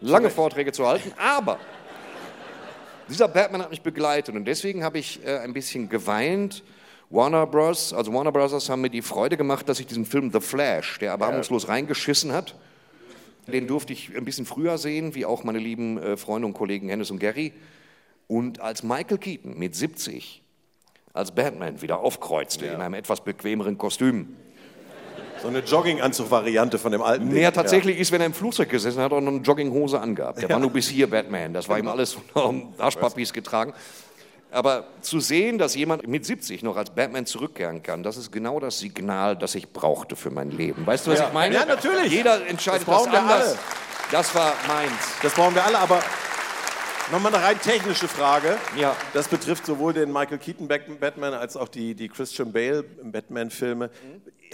[0.00, 1.58] lange Vorträge zu halten, aber
[3.08, 6.62] dieser Batman hat mich begleitet und deswegen habe ich äh, ein bisschen geweint.
[7.08, 8.68] Warner Bros., also Warner Bros.
[8.70, 12.54] haben mir die Freude gemacht, dass ich diesen Film The Flash, der erbarmungslos reingeschissen hat,
[13.46, 16.88] den durfte ich ein bisschen früher sehen, wie auch meine lieben äh, Freunde und Kollegen
[16.88, 17.52] Hennes und Gary.
[18.28, 20.42] Und als Michael Keaton mit 70
[21.12, 24.36] als Batman wieder aufkreuzte in einem etwas bequemeren Kostüm,
[25.42, 29.02] So eine Jogginganzug-Variante von dem alten Nee, ja, tatsächlich ist, wenn er im Flugzeug gesessen
[29.02, 30.40] hat, er noch eine Jogginghose angehabt.
[30.40, 31.52] Der war nur bis hier Batman.
[31.52, 33.72] Das war ihm alles von Arschpapis getragen.
[34.52, 38.60] Aber zu sehen, dass jemand mit 70 noch als Batman zurückkehren kann, das ist genau
[38.60, 40.86] das Signal, das ich brauchte für mein Leben.
[40.86, 41.28] Weißt du, was Ja.
[41.28, 41.54] ich meine?
[41.54, 42.12] Ja, natürlich.
[42.12, 43.56] Jeder entscheidet Das das anders.
[44.10, 44.92] Das war meins.
[45.22, 46.00] Das brauchen wir alle, aber
[47.12, 48.56] nochmal eine rein technische Frage.
[48.76, 48.96] Ja.
[49.14, 53.90] Das betrifft sowohl den Michael Keaton Bat- Batman als auch die, die Christian Bale Batman-Filme.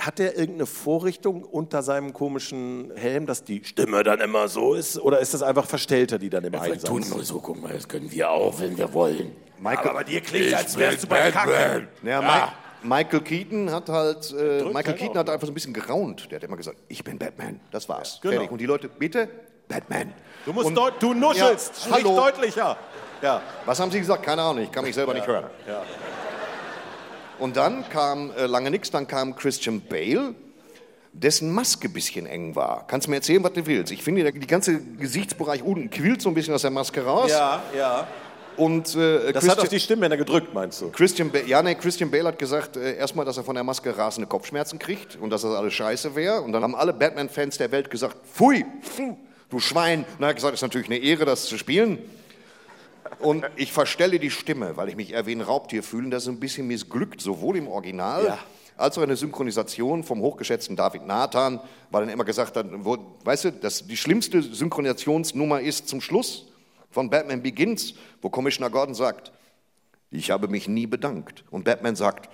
[0.01, 4.99] Hat der irgendeine Vorrichtung unter seinem komischen Helm, dass die Stimme dann immer so ist?
[4.99, 7.73] Oder ist das einfach Verstellter, die dann im Wir Einsatz tun nur so, guck mal,
[7.73, 9.33] das können wir auch, wenn wir wollen.
[9.59, 11.53] Michael, Aber dir klingt, als wärst du bei Batman.
[11.57, 11.89] Kacken.
[12.05, 12.21] Ja.
[12.21, 12.53] Mi-
[12.89, 15.21] Michael Keaton hat halt, äh, Michael Keaton auch.
[15.21, 16.31] hat einfach so ein bisschen geraunt.
[16.31, 17.59] Der hat immer gesagt, ich bin Batman.
[17.73, 18.21] Das war's.
[18.23, 18.35] genau.
[18.35, 18.53] Fertig.
[18.53, 19.29] Und die Leute, bitte,
[19.69, 20.13] Batman.
[20.45, 22.17] Du musst Und- du nuschelst, Ja, sprich hallo.
[22.17, 22.77] deutlicher.
[23.21, 23.43] Ja.
[23.67, 24.23] Was haben Sie gesagt?
[24.23, 25.45] Keine Ahnung, ich kann mich selber nicht hören.
[27.39, 30.35] Und dann kam, äh, lange nichts, dann kam Christian Bale,
[31.13, 32.85] dessen Maske ein bisschen eng war.
[32.87, 33.93] Kannst du mir erzählen, was du willst?
[33.93, 37.31] Ich finde, der die ganze Gesichtsbereich unten quillt so ein bisschen aus der Maske raus.
[37.31, 38.07] Ja, ja.
[38.57, 40.91] Und äh, Das hat auf die Stimmbänder gedrückt, meinst du?
[40.91, 43.97] Christian Bale, ja, nee, Christian Bale hat gesagt, äh, erstmal, dass er von der Maske
[43.97, 46.41] rasende Kopfschmerzen kriegt und dass das alles scheiße wäre.
[46.43, 49.17] Und dann haben alle Batman-Fans der Welt gesagt, pfui, pfuh,
[49.51, 50.01] du Schwein.
[50.01, 51.99] Und dann hat er gesagt, es ist natürlich eine Ehre, das zu spielen.
[53.21, 56.05] Und ich verstelle die Stimme, weil ich mich eher wie ein Raubtier fühle.
[56.05, 58.39] Und Das ist ein bisschen missglückt, sowohl im Original Ja.
[58.77, 62.99] als auch in der Synchronisation vom hochgeschätzten David Nathan, weil dann immer gesagt hat, wo,
[63.25, 66.47] weißt du, dass die schlimmste Synchronisationsnummer ist zum Schluss
[66.91, 69.33] von Batman Begins, wo Commissioner Gordon sagt,
[70.11, 71.45] ich habe mich nie bedankt.
[71.51, 72.31] Und Batman sagt,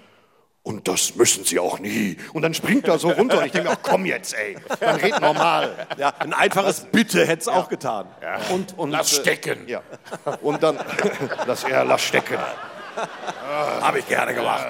[0.64, 2.16] und das müssen Sie auch nie.
[2.33, 5.20] Und dann springt er so runter und ich denke, ach komm jetzt, ey, dann red
[5.20, 5.87] normal.
[5.98, 8.07] Ja, ein einfaches Bitte hätte es auch getan.
[8.50, 9.68] Und, und, Lass äh, stecken.
[9.68, 9.83] Ja.
[10.40, 10.79] Und dann,
[11.46, 12.38] lass er, lass stecken.
[13.83, 14.66] Habe ich gerne gemacht.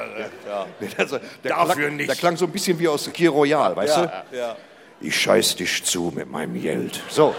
[0.98, 2.09] Also, der Dafür klang, nicht.
[2.09, 4.37] Der klang so ein bisschen wie aus Kier Royal, weißt Ja, du?
[4.37, 4.57] ja.
[5.00, 7.00] Ich scheiß dich zu mit meinem Geld.
[7.09, 7.35] So,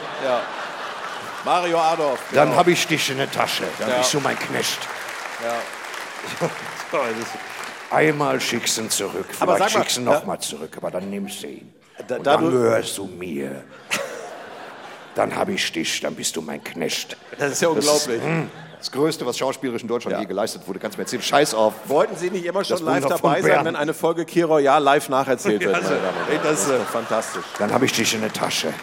[1.43, 2.19] Mario Adolf.
[2.33, 3.63] dann habe ich dich in der Tasche.
[3.79, 4.79] Dann bist du mein Knecht.
[6.91, 7.54] So, das ist-
[7.91, 10.13] Einmal schickst du ihn zurück, vielleicht Aber sag mal, schickst du ihn ja.
[10.13, 11.73] nochmal zurück, aber dann nimmst du ihn.
[12.07, 13.63] Da- Und da dann du- gehörst du mir.
[15.15, 17.15] Dann habe ich dich, dann bist du mein Knecht.
[17.37, 18.21] Das ist ja unglaublich.
[18.77, 21.21] Das Größte, was schauspielerisch in Deutschland je geleistet wurde, kannst du mir erzählen.
[21.21, 21.73] Scheiß auf.
[21.85, 23.65] Wollten Sie nicht immer schon Das live dabei sein, Bern.
[23.65, 25.71] wenn eine Folge Kir Royal live nacherzählt wird?
[25.71, 26.39] meine Damen und Herren?
[26.43, 27.43] das, das ist doch fantastisch.
[27.57, 28.73] Dann habe ich dich in der Tasche.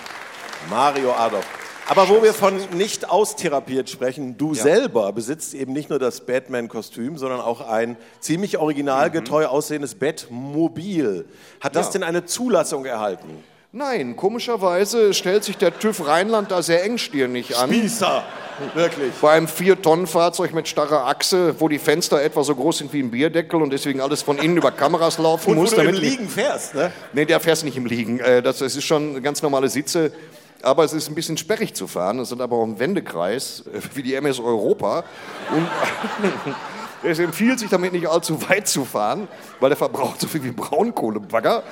[0.71, 1.45] Mario Adolf.
[1.89, 7.19] Aber wo wir von nicht austherapiert sprechen, du selber besitzt eben nicht nur das Batman-Kostüm,
[7.19, 11.27] sondern auch ein ziemlich originalgetreu aussehendes Bettmobil.
[11.61, 11.93] Hat das Ja.
[11.93, 13.45] denn eine Zulassung erhalten?
[13.75, 17.71] Nein, komischerweise stellt sich der TÜV Rheinland da sehr engstirnig an.
[17.73, 18.23] Spießer,
[18.75, 19.13] wirklich.
[19.23, 23.11] Bei einem Vier-Tonnen-Fahrzeug mit starrer Achse, wo die Fenster etwa so groß sind wie ein
[23.11, 25.71] Bierdeckel und deswegen alles von innen über Kameras laufen Und wo muss.
[25.71, 26.93] du im damit Liegen fährst, ne?
[27.15, 28.21] Nee, der fährst nicht im Liegen.
[28.21, 30.13] Äh, Das, das ist schon ganz normale Sitze.
[30.63, 32.21] Aber es ist ein bisschen sperrig zu fahren.
[32.21, 35.05] Es sind aber auch ein Wendekreis, äh, wie die MS Europa.
[35.51, 35.69] Und
[37.03, 39.29] es empfiehlt sich damit nicht allzu weit zu fahren,
[39.61, 41.65] weil der verbraucht so viel wie Braunkohlebagger.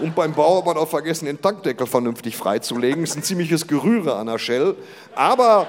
[0.00, 3.02] Und beim Bau hat man auch vergessen, den Tankdeckel vernünftig freizulegen.
[3.02, 4.76] Es ist ein ziemliches Gerühre an der Shell.
[5.14, 5.66] Aber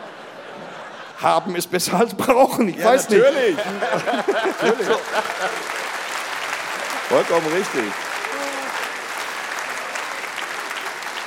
[1.21, 2.69] haben ist besser als brauchen.
[2.69, 3.21] Ich weiß nicht.
[3.21, 3.56] natürlich.
[4.62, 4.88] natürlich.
[7.10, 8.11] Vollkommen richtig.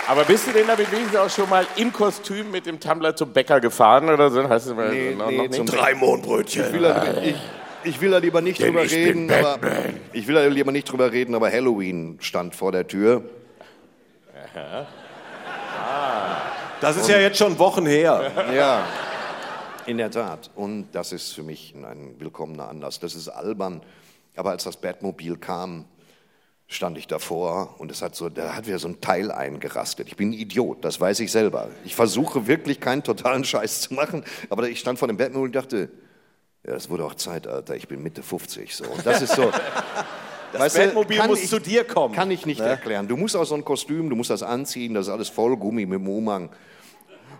[0.06, 3.32] Aber bist du denn da wenigstens auch schon mal im Kostüm mit dem Tumblr zum
[3.32, 4.46] Bäcker gefahren oder so?
[4.48, 5.66] Hast du mal Nee, noch, nee, noch zum?
[5.66, 6.66] Drei Mohnbrötchen.
[6.66, 7.36] Ich will, da, ich,
[7.84, 10.00] ich will da lieber nicht Denn drüber ich bin reden, aber Batman.
[10.12, 13.22] ich will da lieber nicht drüber reden, aber Halloween stand vor der Tür.
[16.80, 18.30] Das ist ja jetzt schon Wochen her.
[18.54, 18.84] Ja,
[19.86, 20.50] in der Tat.
[20.54, 23.00] Und das ist für mich ein willkommener Anlass.
[23.00, 23.80] Das ist albern.
[24.36, 25.84] Aber als das Batmobil kam,
[26.74, 30.08] stand ich davor und es hat so, da hat wieder so ein Teil eingerastet.
[30.08, 31.68] Ich bin ein Idiot, das weiß ich selber.
[31.84, 35.56] Ich versuche wirklich keinen totalen Scheiß zu machen, aber ich stand vor dem Batmobil und
[35.56, 35.90] dachte,
[36.66, 38.84] ja, es wurde auch Zeit, Alter, ich bin Mitte 50 so.
[38.84, 39.50] Und das ist so.
[40.52, 42.14] Das Batmobil muss zu dir kommen.
[42.14, 43.08] Kann ich nicht erklären.
[43.08, 45.84] Du musst auch so ein Kostüm, du musst das anziehen, das ist alles voll Gummi
[45.84, 46.48] mit dem Umhang.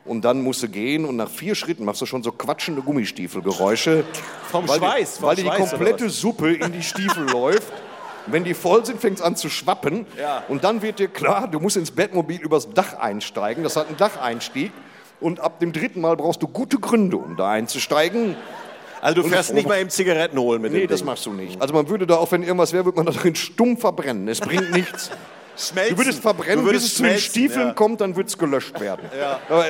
[0.04, 4.04] Und dann musst du gehen und nach vier Schritten machst du schon so quatschende Gummistiefelgeräusche.
[4.50, 7.72] Vom weil Schweiß, Die, vom weil dir die Schweiß komplette Suppe in die Stiefel läuft.
[8.26, 10.06] Wenn die voll sind, fängt es an zu schwappen.
[10.18, 10.44] Ja.
[10.48, 13.62] Und dann wird dir klar, du musst ins Bettmobil übers Dach einsteigen.
[13.64, 14.72] Das hat einen Dacheinstieg.
[15.20, 18.36] Und ab dem dritten Mal brauchst du gute Gründe, um da einzusteigen.
[19.00, 21.06] Also du fährst nicht mal im Zigaretten holen mit Nee, dem das Ding.
[21.06, 21.60] machst du nicht.
[21.60, 24.28] Also man würde da, auch wenn irgendwas wäre, würde man da drin stumm verbrennen.
[24.28, 25.10] Es bringt nichts.
[25.56, 25.96] Schmelzen.
[25.96, 27.74] Du würdest verbrennen, Du würdest bis es zu den Stiefeln ja.
[27.74, 29.08] kommt, dann wird es gelöscht werden.
[29.48, 29.64] Aber,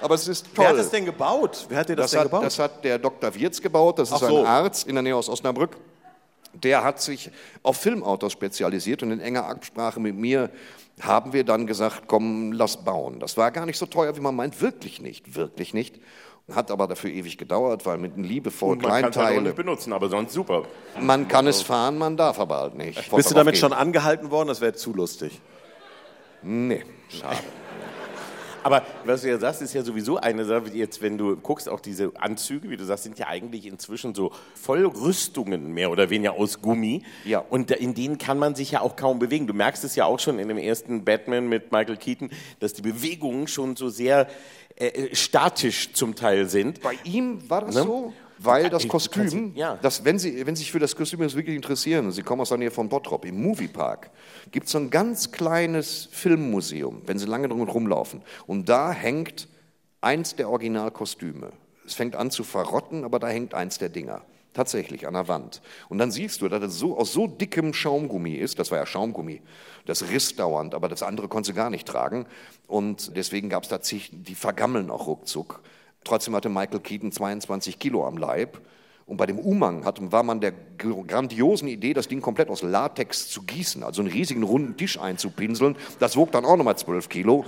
[0.00, 0.64] aber es ist toll.
[0.64, 1.66] Wer hat das denn gebaut?
[1.68, 2.44] Wer hat dir das, das, denn hat, gebaut?
[2.46, 3.34] das hat der Dr.
[3.34, 4.38] Wirz gebaut, das ist Ach so.
[4.40, 5.76] ein Arzt in der Nähe aus Osnabrück.
[6.54, 7.30] Der hat sich
[7.62, 10.50] auf Filmautos spezialisiert und in enger Absprache mit mir
[11.00, 13.18] haben wir dann gesagt, komm, lass bauen.
[13.20, 16.00] Das war gar nicht so teuer, wie man meint, wirklich nicht, wirklich nicht.
[16.52, 19.92] Hat aber dafür ewig gedauert, weil mit einem liebevollen Man kann es halt nicht benutzen,
[19.94, 20.64] aber sonst super.
[21.00, 23.10] man kann es fahren, man darf aber halt nicht.
[23.10, 24.48] Bist du damit schon angehalten worden?
[24.48, 25.40] Das wäre zu lustig.
[26.42, 26.84] Nee.
[28.64, 31.80] Aber was du ja sagst, ist ja sowieso eine Sache, jetzt wenn du guckst, auch
[31.80, 36.62] diese Anzüge, wie du sagst, sind ja eigentlich inzwischen so Vollrüstungen mehr oder weniger aus
[36.62, 37.02] Gummi.
[37.24, 37.38] Ja.
[37.38, 39.46] Und in denen kann man sich ja auch kaum bewegen.
[39.46, 42.82] Du merkst es ja auch schon in dem ersten Batman mit Michael Keaton, dass die
[42.82, 44.28] Bewegungen schon so sehr
[44.76, 46.80] äh, statisch zum Teil sind.
[46.80, 47.82] Bei ihm war das Ne?
[47.82, 49.78] so, weil das Kostüm, ja.
[49.80, 52.48] das, wenn, Sie, wenn Sie sich für das Kostüm jetzt wirklich interessieren, Sie kommen aus
[52.48, 54.10] der Nähe von Bottrop, im Moviepark,
[54.50, 58.22] gibt es so ein ganz kleines Filmmuseum, wenn Sie lange drum rumlaufen.
[58.46, 59.48] Und da hängt
[60.00, 61.52] eins der Originalkostüme.
[61.86, 64.22] Es fängt an zu verrotten, aber da hängt eins der Dinger.
[64.52, 65.60] Tatsächlich an der Wand.
[65.88, 68.86] Und dann siehst du, dass es so, aus so dickem Schaumgummi ist, das war ja
[68.86, 69.42] Schaumgummi,
[69.84, 72.26] das riss dauernd, aber das andere konnte sie gar nicht tragen.
[72.68, 75.60] Und deswegen gab es da zig, die vergammeln auch ruckzuck.
[76.04, 78.60] Trotzdem hatte Michael Keaton 22 Kilo am Leib.
[79.06, 83.28] Und bei dem Umhang hatte, war man der grandiosen Idee, das Ding komplett aus Latex
[83.28, 85.76] zu gießen, also einen riesigen runden Tisch einzupinseln.
[85.98, 87.44] Das wog dann auch nochmal 12 Kilo.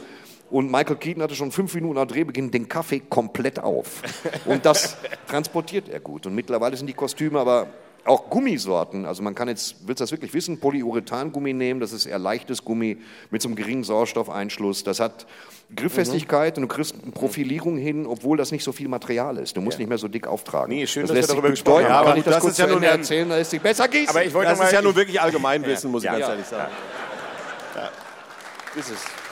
[0.51, 4.03] Und Michael Keaton hatte schon fünf Minuten nach Drehbeginn den Kaffee komplett auf.
[4.45, 4.97] Und das
[5.29, 6.27] transportiert er gut.
[6.27, 7.69] Und mittlerweile sind die Kostüme aber
[8.07, 9.05] auch Gummisorten.
[9.05, 11.81] Also man kann jetzt, willst du das wirklich wissen, Polyurethan-Gummi nehmen.
[11.81, 12.99] Das ist eher leichtes Gummi
[13.31, 14.85] mit so einem geringen Sauerstoffeinschluss.
[14.85, 15.27] Das hat
[15.75, 19.57] Grifffestigkeit und du kriegst eine Profilierung hin, obwohl das nicht so viel Material ist.
[19.57, 20.69] Du musst nicht mehr so dick auftragen.
[20.75, 21.89] Nee, schön, das dass wir lässt sich darüber gesprochen haben.
[21.89, 23.29] Kann Aber ich das, das kurz ist ja ein- erzählen?
[23.29, 24.09] Da lässt sich besser gießen.
[24.11, 26.13] Aber ich wollte Das mal, ist ja nun wirklich Allgemeinwissen, muss ich Ja.
[26.13, 26.31] ganz Ja.
[26.31, 26.73] ehrlich sagen.
[28.77, 29.26] ist es.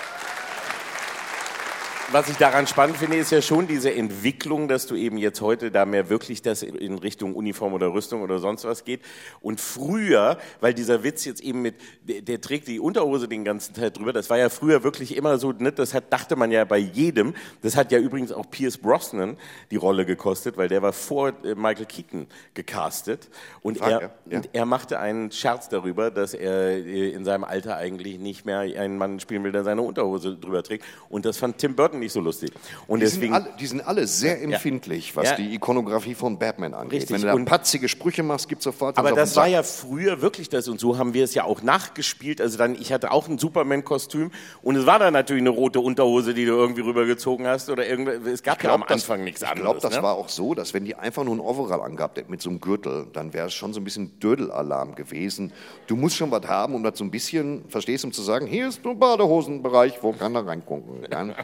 [2.13, 5.71] Was ich daran spannend finde, ist ja schon diese Entwicklung, dass du eben jetzt heute
[5.71, 9.01] da mehr wirklich das in Richtung Uniform oder Rüstung oder sonst was geht.
[9.41, 13.75] Und früher, weil dieser Witz jetzt eben mit, der, der trägt die Unterhose den ganzen
[13.75, 16.65] Tag drüber, das war ja früher wirklich immer so, ne, das hat, dachte man ja
[16.65, 17.35] bei jedem.
[17.63, 19.37] Das hat ja übrigens auch Pierce Brosnan
[19.71, 23.29] die Rolle gekostet, weil der war vor äh, Michael Keaton gecastet.
[23.63, 24.11] Und Frag, er, ja.
[24.31, 24.37] Ja.
[24.37, 28.61] und er machte einen Scherz darüber, dass er äh, in seinem Alter eigentlich nicht mehr
[28.61, 30.85] einen Mann spielen will, der seine Unterhose drüber trägt.
[31.09, 32.53] Und das fand Tim Burton nicht so lustig.
[32.87, 35.37] Und Die sind, deswegen, alle, die sind alle sehr empfindlich, was Ja.
[35.37, 36.93] die Ikonografie von Batman angeht.
[37.03, 37.15] Richtig.
[37.15, 40.21] Wenn du da Und- patzige Sprüche machst, gibt es sofort aber das war ja früher
[40.23, 42.41] wirklich das und so haben wir es ja auch nachgespielt.
[42.41, 44.31] Also dann, ich hatte auch ein Superman-Kostüm
[44.63, 48.17] und es war dann natürlich eine rote Unterhose, die du irgendwie rübergezogen hast oder irgendwas.
[48.27, 49.63] Es gab ja am glaub, das- Anfang nichts Ich anderes.
[49.65, 50.03] glaube, das ne?
[50.03, 52.61] war auch so, dass wenn die einfach nur ein Overall angehabt hätten mit so einem
[52.61, 55.53] Gürtel, dann wäre es schon so ein bisschen Dödelalarm gewesen.
[55.87, 58.47] Du musst schon was haben, um das so ein bisschen, verstehst du, um zu sagen,
[58.47, 61.07] hier ist ein Badehosenbereich, wo kann da reingucken.
[61.11, 61.35] Ja?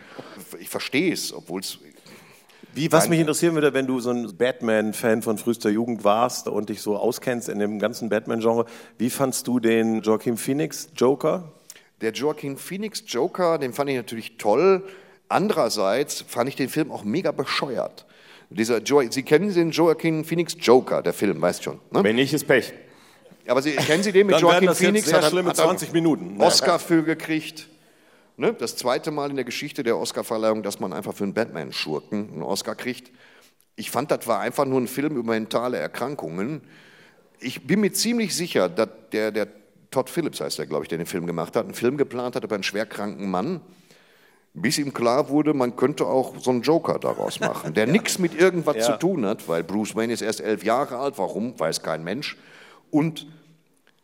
[0.58, 1.78] Ich verstehe es, obwohl es
[2.74, 6.68] Wie, was mich interessieren würde, wenn du so ein Batman-Fan von frühester Jugend warst und
[6.68, 8.66] dich so auskennst in dem ganzen Batman-Genre,
[8.98, 11.52] wie fandst du den Joaquin Phoenix Joker?
[12.00, 14.84] Der Joaquin Phoenix Joker, den fand ich natürlich toll.
[15.28, 18.06] Andererseits fand ich den Film auch mega bescheuert.
[18.50, 21.78] Dieser jo Sie kennen den Joaquin Phoenix Joker, der Film, weißt schon.
[21.92, 22.02] Ne?
[22.02, 22.72] Wenn nicht, ist Pech.
[23.46, 25.08] Aber Sie kennen Sie den mit Dann Joaquin das jetzt Phoenix?
[25.08, 26.40] sehr er- schlimme er 20 Minuten.
[26.40, 27.68] Oscar für gekriegt.
[28.36, 28.52] Ne?
[28.54, 32.42] Das zweite Mal in der Geschichte der Oscarverleihung, dass man einfach für einen Batman-Schurken einen
[32.42, 33.10] Oscar kriegt.
[33.76, 36.62] Ich fand, das war einfach nur ein Film über mentale Erkrankungen.
[37.38, 39.48] Ich bin mir ziemlich sicher, dass der, der
[39.90, 42.44] Todd Phillips heißt der, glaube ich, der den Film gemacht hat, einen Film geplant hat
[42.44, 43.60] über einen schwerkranken Mann.
[44.52, 47.92] bis ihm klar wurde, man könnte auch so einen Joker daraus machen, der ja.
[47.92, 48.82] nichts mit irgendwas ja.
[48.82, 52.36] zu tun hat, weil Bruce Wayne ist erst elf Jahre alt, warum, weiß kein Mensch.
[52.90, 53.26] Und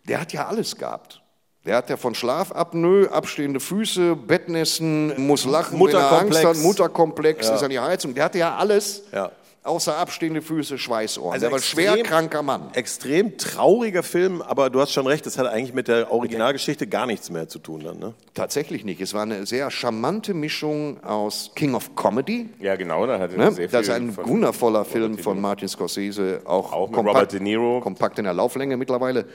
[0.08, 1.22] der hat ja alles gehabt.
[1.66, 7.48] Der hat ja von Schlafapnoe, abstehende Füße, Bettnässen, muss lachen, wenn er Angst hat, Mutterkomplex,
[7.48, 7.54] ja.
[7.56, 8.14] ist an die Heizung.
[8.14, 9.02] Der hatte ja alles.
[9.12, 9.32] Ja
[9.66, 11.32] außer abstehende Füße, Schweißohren.
[11.32, 12.70] Also der war schwer kranker Mann.
[12.72, 17.06] Extrem trauriger Film, aber du hast schon recht, das hat eigentlich mit der Originalgeschichte gar
[17.06, 18.14] nichts mehr zu tun dann, ne?
[18.34, 19.00] Tatsächlich nicht.
[19.00, 22.48] Es war eine sehr charmante Mischung aus King of Comedy.
[22.60, 23.52] Ja, genau, da hat ne?
[23.52, 27.32] sehr viel Das ist ein wundervoller Film von Martin Scorsese, auch, auch mit kompakt, Robert
[27.32, 27.80] De Niro.
[27.80, 29.26] kompakt in der Lauflänge mittlerweile,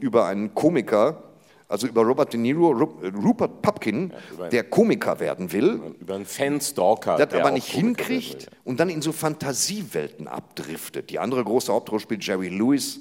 [0.00, 1.22] über einen Komiker,
[1.72, 5.80] also über Robert De Niro, Rupert Pupkin, ja, der Komiker werden will.
[6.00, 7.16] Über einen Fanstalker.
[7.16, 11.08] Der das aber nicht hinkriegt und dann in so Fantasiewelten abdriftet.
[11.08, 13.00] Die andere große Hauptrolle spielt Jerry Lewis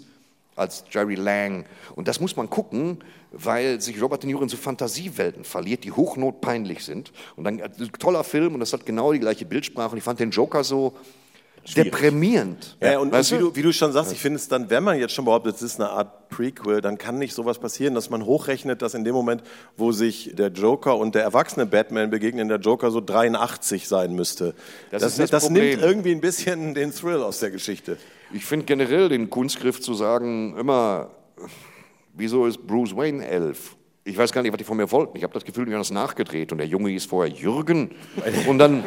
[0.56, 1.66] als Jerry Lang.
[1.96, 3.00] Und das muss man gucken,
[3.34, 7.12] weil sich Robert De Niro in so Fantasiewelten verliert, die hochnotpeinlich sind.
[7.36, 9.92] Und dann ein toller Film und das hat genau die gleiche Bildsprache.
[9.92, 10.94] Und ich fand den Joker so
[11.64, 11.92] Schwierig.
[11.92, 12.78] deprimierend.
[12.82, 15.00] Ja, und, und wie, du, wie, du, schon sagst, ich finde es dann, wenn man
[15.00, 18.26] jetzt schon behauptet, es ist eine Art Prequel, dann kann nicht sowas passieren, dass man
[18.26, 19.44] hochrechnet, dass in dem Moment,
[19.78, 24.56] wo sich der Joker und der erwachsene Batman begegnen, der Joker so 83 sein müsste.
[24.90, 27.98] Das, das, das, das nimmt irgendwie ein bisschen den Thrill aus der Geschichte.
[28.34, 31.12] Ich finde generell den Kunstgriff zu sagen, immer,
[32.14, 33.76] wieso ist Bruce Wayne elf?
[34.04, 35.16] Ich weiß gar nicht, was die von mir wollten.
[35.16, 37.92] Ich habe das Gefühl, die haben das nachgedreht und der Junge hieß vorher Jürgen
[38.48, 38.84] und dann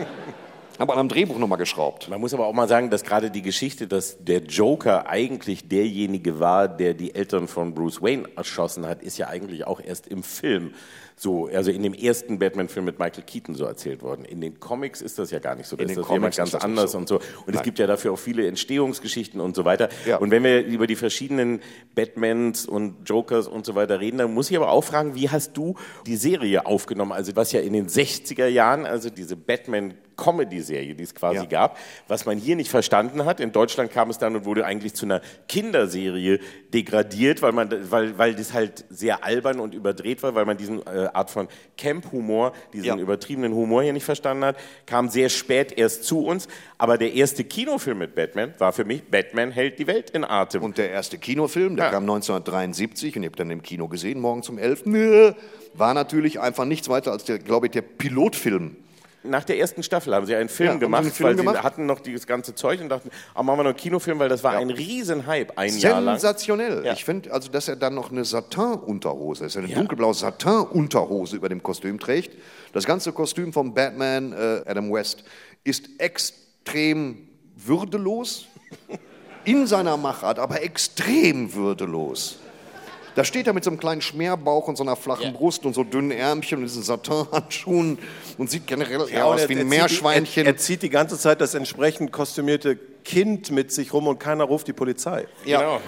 [0.79, 2.09] aber am Drehbuch nochmal geschraubt.
[2.09, 6.41] Man muss aber auch mal sagen, dass gerade die Geschichte, dass der Joker eigentlich derjenige
[6.41, 10.23] war, der die Eltern von Bruce Wayne erschossen hat, ist ja eigentlich auch erst im
[10.23, 10.75] Film
[11.17, 14.25] so, also in dem ersten Batman-Film mit Michael Keaton so erzählt worden.
[14.25, 15.77] In den Comics ist das ja gar nicht so.
[15.77, 16.99] Da in ist das jemand ganz anders so.
[16.99, 17.17] und so.
[17.17, 17.57] Und Nein.
[17.57, 19.89] es gibt ja dafür auch viele Entstehungsgeschichten und so weiter.
[20.07, 20.17] Ja.
[20.17, 21.61] Und wenn wir über die verschiedenen
[21.95, 25.57] Batmans und Jokers und so weiter reden, dann muss ich aber auch fragen, wie hast
[25.57, 27.13] du die Serie aufgenommen?
[27.13, 31.45] Also was ja in den 60er Jahren, also diese Batman Comedy-Serie, die es quasi ja.
[31.45, 33.41] gab, was man hier nicht verstanden hat.
[33.41, 36.41] In Deutschland kam es dann und wurde eigentlich zu einer Kinderserie
[36.73, 40.85] degradiert, weil man, weil, weil das halt sehr albern und überdreht war, weil man diesen
[40.87, 42.97] äh, Art von Camp-Humor, diesen ja.
[42.97, 46.49] übertriebenen Humor hier nicht verstanden hat, kam sehr spät erst zu uns.
[46.79, 50.63] Aber der erste Kinofilm mit Batman war für mich Batman hält die Welt in Atem.
[50.63, 51.91] Und der erste Kinofilm, der ja.
[51.91, 54.85] kam 1973 und ich habe dann im Kino gesehen, morgen zum 11.
[55.75, 58.77] war natürlich einfach nichts weiter als der, glaube ich, der Pilotfilm
[59.25, 61.57] nach der ersten Staffel haben sie einen Film ja, gemacht, einen Film weil gemacht?
[61.57, 64.29] sie hatten noch dieses ganze Zeug und dachten, ah, machen wir noch einen Kinofilm, weil
[64.29, 64.61] das war ja.
[64.61, 66.15] ein Riesenhype ein Jahr lang.
[66.19, 66.85] Sensationell.
[66.85, 66.93] Ja.
[66.93, 69.77] Ich finde, also, dass er dann noch eine Satin-Unterhose, eine ja.
[69.77, 72.37] dunkelblaue Satin-Unterhose über dem Kostüm trägt.
[72.73, 75.25] Das ganze Kostüm von Batman, äh, Adam West,
[75.65, 78.47] ist extrem würdelos
[79.45, 82.39] in seiner Machart, aber extrem würdelos.
[83.15, 85.33] Da steht er mit so einem kleinen Schmerbauch und so einer flachen yeah.
[85.33, 87.99] Brust und so dünnen Ärmchen und diesen Satinhandschuhen
[88.39, 90.47] und sieht generell ja, aus wie ein Meerschweinchen.
[90.47, 94.45] er, er, zieht die ganze Zeit das entsprechend kostümierte Kind mit sich rum und keiner
[94.45, 95.27] ruft die Polizei.
[95.45, 95.61] Ja.
[95.61, 95.81] Genau.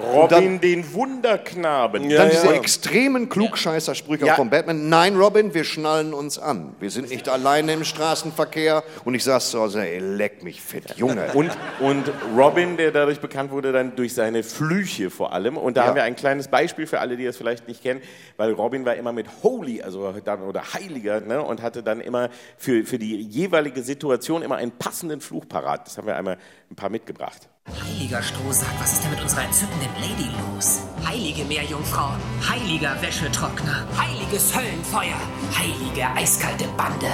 [0.00, 2.10] Robin dann, den Wunderknaben.
[2.10, 2.52] Ja, dann diese ja.
[2.52, 4.34] extremen Klugscheißersprüche ja.
[4.34, 4.88] von Batman.
[4.88, 6.74] Nein, Robin, wir schnallen uns an.
[6.80, 8.82] Wir sind nicht alleine im Straßenverkehr.
[9.04, 11.32] Und ich saß zu Hause, ey, leck mich fett, Junge.
[11.34, 15.56] Und, und Robin, der dadurch bekannt wurde, dann durch seine Flüche vor allem.
[15.56, 18.00] Und da haben wir ein kleines Beispiel für alle, die das vielleicht nicht kennen,
[18.36, 22.30] weil Robin war immer mit Holy, also dann, oder Heiliger, ne, und hatte dann immer
[22.56, 25.86] für, für die jeweilige Situation immer einen passenden Fluch parat.
[25.86, 26.38] Das haben wir einmal
[26.70, 27.49] ein paar mitgebracht.
[27.68, 30.80] Heiliger Strohsack, was ist denn mit unserer entzückenden Lady los?
[31.06, 32.12] Heilige Meerjungfrau,
[32.48, 35.20] heiliger Wäschetrockner, heiliges Höllenfeuer,
[35.56, 37.10] heilige eiskalte Bande,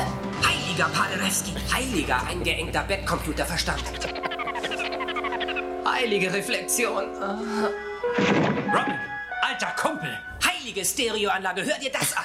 [0.46, 3.82] heiliger Paderewski, heiliger eingeengter Bettcomputerverstand,
[5.84, 7.04] heilige Reflexion.
[8.16, 8.94] Robin,
[9.42, 12.24] alter Kumpel, heilige Stereoanlage, hör dir das an.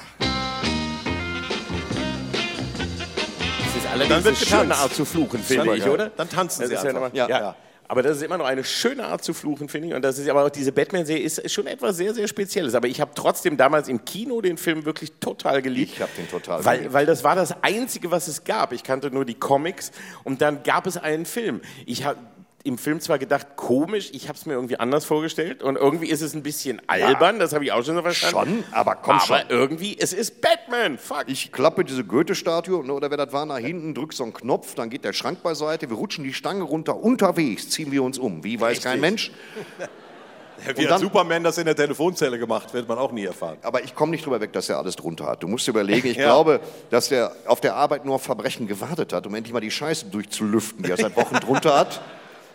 [3.66, 6.10] Das ist allerdings eine schöne Art zu fluchen, finde ich, oder?
[6.10, 7.14] Dann tanzen sie einfach.
[7.14, 7.40] Ja, ja.
[7.40, 7.56] ja.
[7.92, 9.94] Aber das ist immer noch eine schöne Art zu fluchen, finde ich.
[9.94, 12.74] Und das ist aber auch diese Batman-Serie ist schon etwas sehr, sehr Spezielles.
[12.74, 15.92] Aber ich habe trotzdem damals im Kino den Film wirklich total geliebt.
[15.96, 16.94] Ich habe den total weil, geliebt.
[16.94, 18.72] Weil das war das Einzige, was es gab.
[18.72, 19.92] Ich kannte nur die Comics
[20.24, 21.60] und dann gab es einen Film.
[21.86, 22.18] Ich habe
[22.64, 26.22] im Film zwar gedacht, komisch, ich habe es mir irgendwie anders vorgestellt und irgendwie ist
[26.22, 28.64] es ein bisschen albern, ja, das habe ich auch schon so verstanden.
[28.64, 29.36] Schon, aber komm aber schon.
[29.38, 31.24] Aber irgendwie, es ist Batman, fuck.
[31.28, 34.76] Ich klappe diese Goethe-Statue, ne, oder wer das war, nach hinten, drück so einen Knopf,
[34.76, 38.44] dann geht der Schrank beiseite, wir rutschen die Stange runter, unterwegs ziehen wir uns um.
[38.44, 38.84] Wie weiß Richtig.
[38.86, 39.32] kein Mensch.
[40.76, 43.58] Wie hat Superman das in der Telefonzelle gemacht, wird man auch nie erfahren.
[43.64, 45.42] Aber ich komme nicht drüber weg, dass er alles drunter hat.
[45.42, 46.26] Du musst dir überlegen, ich ja.
[46.26, 46.60] glaube,
[46.92, 50.06] dass er auf der Arbeit nur auf Verbrechen gewartet hat, um endlich mal die Scheiße
[50.08, 52.02] durchzulüften, die er seit Wochen drunter hat.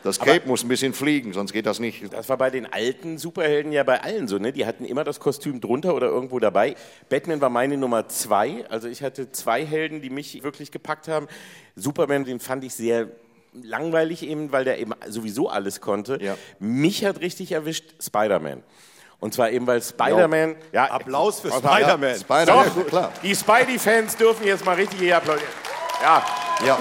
[0.06, 2.12] Das Cape aber muss ein bisschen fliegen, sonst geht das nicht.
[2.12, 4.52] Das war bei den alten Superhelden ja bei allen so, ne?
[4.52, 6.76] Die hatten immer das Kostüm drunter oder irgendwo dabei.
[7.08, 8.64] Batman war meine Nummer zwei.
[8.68, 11.26] Also ich hatte zwei Helden, die mich wirklich gepackt haben.
[11.74, 13.08] Superman, den fand ich sehr
[13.52, 16.18] langweilig eben, weil der eben sowieso alles konnte.
[16.22, 16.36] Ja.
[16.58, 18.62] Mich hat richtig erwischt Spider-Man.
[19.18, 20.56] Und zwar eben, weil Spider-Man.
[20.72, 22.10] Ja, Applaus für Spider-Man.
[22.10, 23.12] Ja, Spider Doch, klar.
[23.22, 25.50] Die Spidey-Fans dürfen jetzt mal richtig hier applaudieren.
[26.02, 26.24] Ja.
[26.64, 26.78] Ja.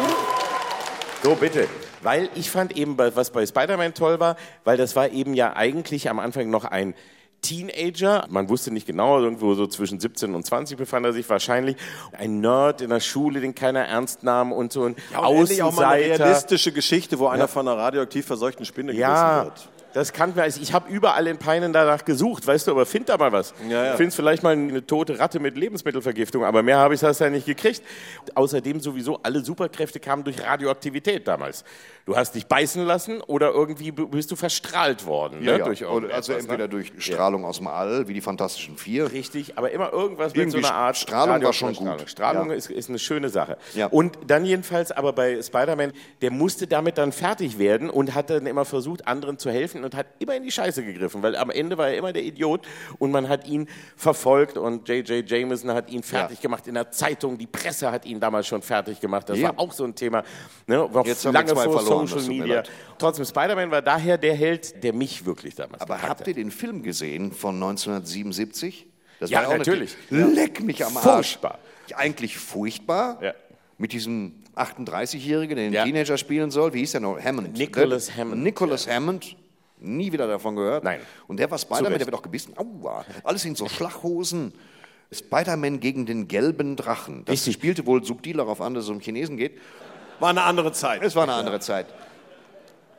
[1.24, 1.68] So, bitte.
[2.06, 6.08] Weil ich fand eben, was bei Spider-Man toll war, weil das war eben ja eigentlich
[6.10, 6.94] am Anfang noch ein
[7.42, 11.78] Teenager, man wusste nicht genau, irgendwo so zwischen 17 und 20 befand er sich wahrscheinlich,
[12.12, 15.66] ein Nerd in der Schule, den keiner ernst nahm und so ein ja, und Außenseiter.
[15.66, 19.70] auch mal eine realistische Geschichte, wo einer von einer radioaktiv verseuchten Spinne ja, wird.
[19.96, 20.44] Das kannten wir.
[20.44, 23.54] Also ich habe überall in Peinen danach gesucht, weißt du, aber find da mal was.
[23.70, 23.96] Ja, ja.
[23.96, 27.46] Findest vielleicht mal eine tote Ratte mit Lebensmittelvergiftung, aber mehr habe ich das ja nicht
[27.46, 27.82] gekriegt.
[28.34, 31.64] Außerdem sowieso alle Superkräfte kamen durch Radioaktivität damals.
[32.06, 35.42] Du hast dich beißen lassen oder irgendwie bist du verstrahlt worden.
[35.42, 35.60] Ja, ne?
[35.60, 35.66] ja.
[35.66, 36.70] Durch also entweder ne?
[36.70, 39.14] durch Strahlung aus dem All, wie die Fantastischen Vier.
[39.14, 42.10] Richtig, aber immer irgendwas irgendwie mit so einer Art Strahlung war schon gut.
[42.10, 43.58] Strahlung ist, ist, eine schöne Sache.
[43.92, 48.46] Und dann jedenfalls aber bei Spider-Man, der musste damit dann fertig werden und hat dann
[48.46, 51.78] immer versucht, anderen zu helfen und hat immer in die Scheiße gegriffen, weil am Ende
[51.78, 52.68] war er immer der Idiot
[53.00, 55.30] und man hat ihn verfolgt und J.J.
[55.30, 56.42] Jameson hat ihn fertig ja.
[56.42, 59.30] gemacht in der Zeitung, die Presse hat ihn damals schon fertig gemacht.
[59.30, 59.50] Das ja.
[59.50, 60.24] war auch so ein Thema,
[60.68, 62.64] ne, Jetzt lange vor verloren, Social Media.
[62.98, 66.28] Trotzdem, Spider-Man war daher der Held, der mich wirklich damals Aber habt hat.
[66.28, 68.88] ihr den Film gesehen von 1977?
[69.20, 69.96] Das ja, natürlich.
[70.10, 71.04] Leck mich am Arsch.
[71.04, 71.60] Furchtbar.
[71.96, 73.20] Eigentlich furchtbar.
[73.22, 73.34] Ja.
[73.78, 75.84] Mit diesem 38-Jährigen, der den ja.
[75.84, 76.74] Teenager spielen soll.
[76.74, 77.20] Wie hieß der noch?
[77.20, 77.58] Hammond.
[77.58, 78.44] Nicholas Hammond.
[78.44, 78.88] Nicholas.
[78.88, 79.36] Hammond.
[79.80, 80.84] Nie wieder davon gehört.
[80.84, 81.02] Nein.
[81.28, 82.54] Und der war Spider-Man, der wird auch gebissen.
[82.58, 83.06] Aua.
[83.24, 84.54] Alles in so Schlachhosen.
[85.12, 87.26] Spider-Man gegen den gelben Drachen.
[87.26, 87.56] Das Richtig.
[87.56, 89.60] spielte wohl subtil darauf an, dass es um Chinesen geht.
[90.20, 91.04] War eine andere Zeit.
[91.04, 91.88] Es war eine andere Zeit.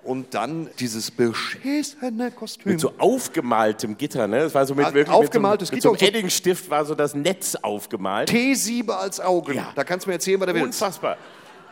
[0.05, 2.73] Und dann dieses beschissene Kostüm.
[2.73, 4.39] Mit so aufgemaltem Gitter, ne?
[4.39, 7.17] Das war so mit wirklich aufgemaltes mit so, mit so einem Eddingstift war so das
[7.17, 8.29] Netz aufgemalt.
[8.29, 9.55] T-Siebe als Augen.
[9.55, 9.73] Ja.
[9.75, 10.81] Da kannst du mir erzählen, was du willst.
[10.81, 11.17] Unfassbar.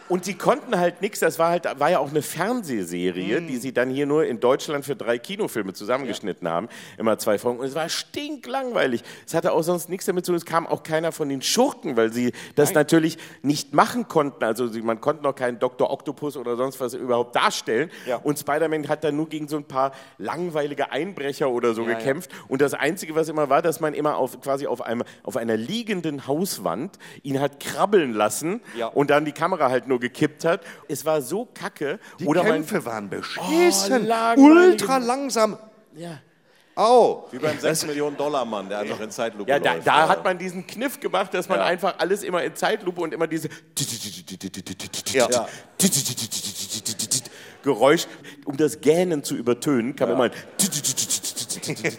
[0.09, 3.47] Und die konnten halt nichts, das war halt, war ja auch eine Fernsehserie, mm.
[3.47, 6.53] die sie dann hier nur in Deutschland für drei Kinofilme zusammengeschnitten ja.
[6.53, 6.69] haben.
[6.99, 7.61] Immer zwei Folgen.
[7.61, 9.03] Und es war stinklangweilig.
[9.27, 10.37] Es hatte auch sonst nichts damit zu tun.
[10.37, 12.75] Es kam auch keiner von den Schurken, weil sie das Nein.
[12.75, 14.45] natürlich nicht machen konnten.
[14.45, 15.91] Also man konnte noch keinen Dr.
[15.91, 17.91] Octopus oder sonst was überhaupt darstellen.
[18.07, 18.17] Ja.
[18.17, 22.31] Und Spider-Man hat dann nur gegen so ein paar langweilige Einbrecher oder so ja, gekämpft.
[22.49, 25.57] Und das Einzige, was immer war, dass man immer auf, quasi auf, einem, auf einer
[25.57, 28.61] liegenden Hauswand ihn hat krabbeln lassen
[28.93, 30.63] und dann die Kamera halt nur nur gekippt hat.
[30.89, 31.99] Es war so kacke.
[32.19, 35.57] Die Oder Kämpfe mein, waren beschissen, oh, ultra langsam.
[35.95, 36.19] Ja.
[36.77, 37.25] Oh.
[37.31, 39.77] Wie beim 6 Millionen Dollar Mann, der einfach in Zeitlupe ja, da.
[39.77, 41.67] Da, hat man diesen Kniff gemacht, dass man ja.
[41.67, 43.49] einfach alles immer in Zeitlupe und immer diese
[45.13, 45.29] ja.
[47.65, 48.07] Geräusch,
[48.45, 50.17] um das Gähnen zu übertönen, kann ja.
[50.17, 50.31] man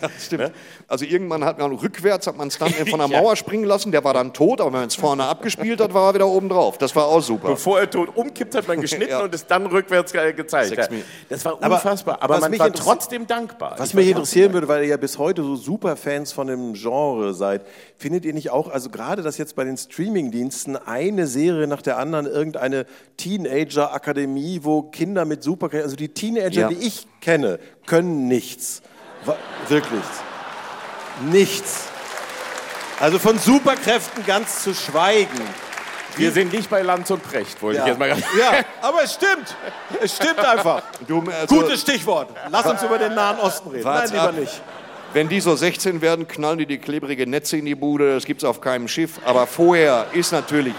[0.02, 0.52] ja, stimmt.
[0.88, 4.04] Also irgendwann hat man rückwärts hat man es dann von der Mauer springen lassen, der
[4.04, 6.78] war dann tot, aber wenn man es vorne abgespielt hat, war er wieder oben drauf.
[6.78, 7.50] Das war auch super.
[7.50, 9.24] Bevor er tot umkippt, hat man geschnitten ja.
[9.24, 10.78] und es dann rückwärts gezeigt.
[10.78, 10.88] Ja.
[11.30, 13.76] Das war unfassbar, aber, aber man war trotzdem dankbar.
[13.78, 16.74] Was ich mich interessieren würde, weil ihr ja bis heute so super Fans von dem
[16.74, 17.66] Genre seid,
[17.98, 21.98] findet ihr nicht auch, also gerade dass jetzt bei den Streamingdiensten eine Serie nach der
[21.98, 22.86] anderen irgendeine
[23.18, 26.68] Teenager-Akademie, wo Kinder mit Superkräften, also die Teenager, ja.
[26.68, 28.82] die ich kenne, können nichts.
[29.70, 30.04] Wirklich.
[31.32, 31.88] Nichts.
[33.00, 35.42] Also von Superkräften ganz zu schweigen.
[36.18, 37.84] Wir sind nicht bei Lanz und Precht, wollte ja.
[37.84, 39.56] ich jetzt mal ganz Ja, aber es stimmt.
[40.02, 40.84] Es stimmt einfach.
[41.08, 42.30] Du, also Gutes Stichwort.
[42.50, 43.84] Lass uns über den Nahen Osten reden.
[43.84, 44.38] Nein, lieber ab.
[44.38, 44.62] nicht.
[45.14, 48.14] Wenn die so 16 werden, knallen die die klebrige Netze in die Bude.
[48.14, 49.20] Das gibt es auf keinem Schiff.
[49.26, 50.76] Aber vorher ist natürlich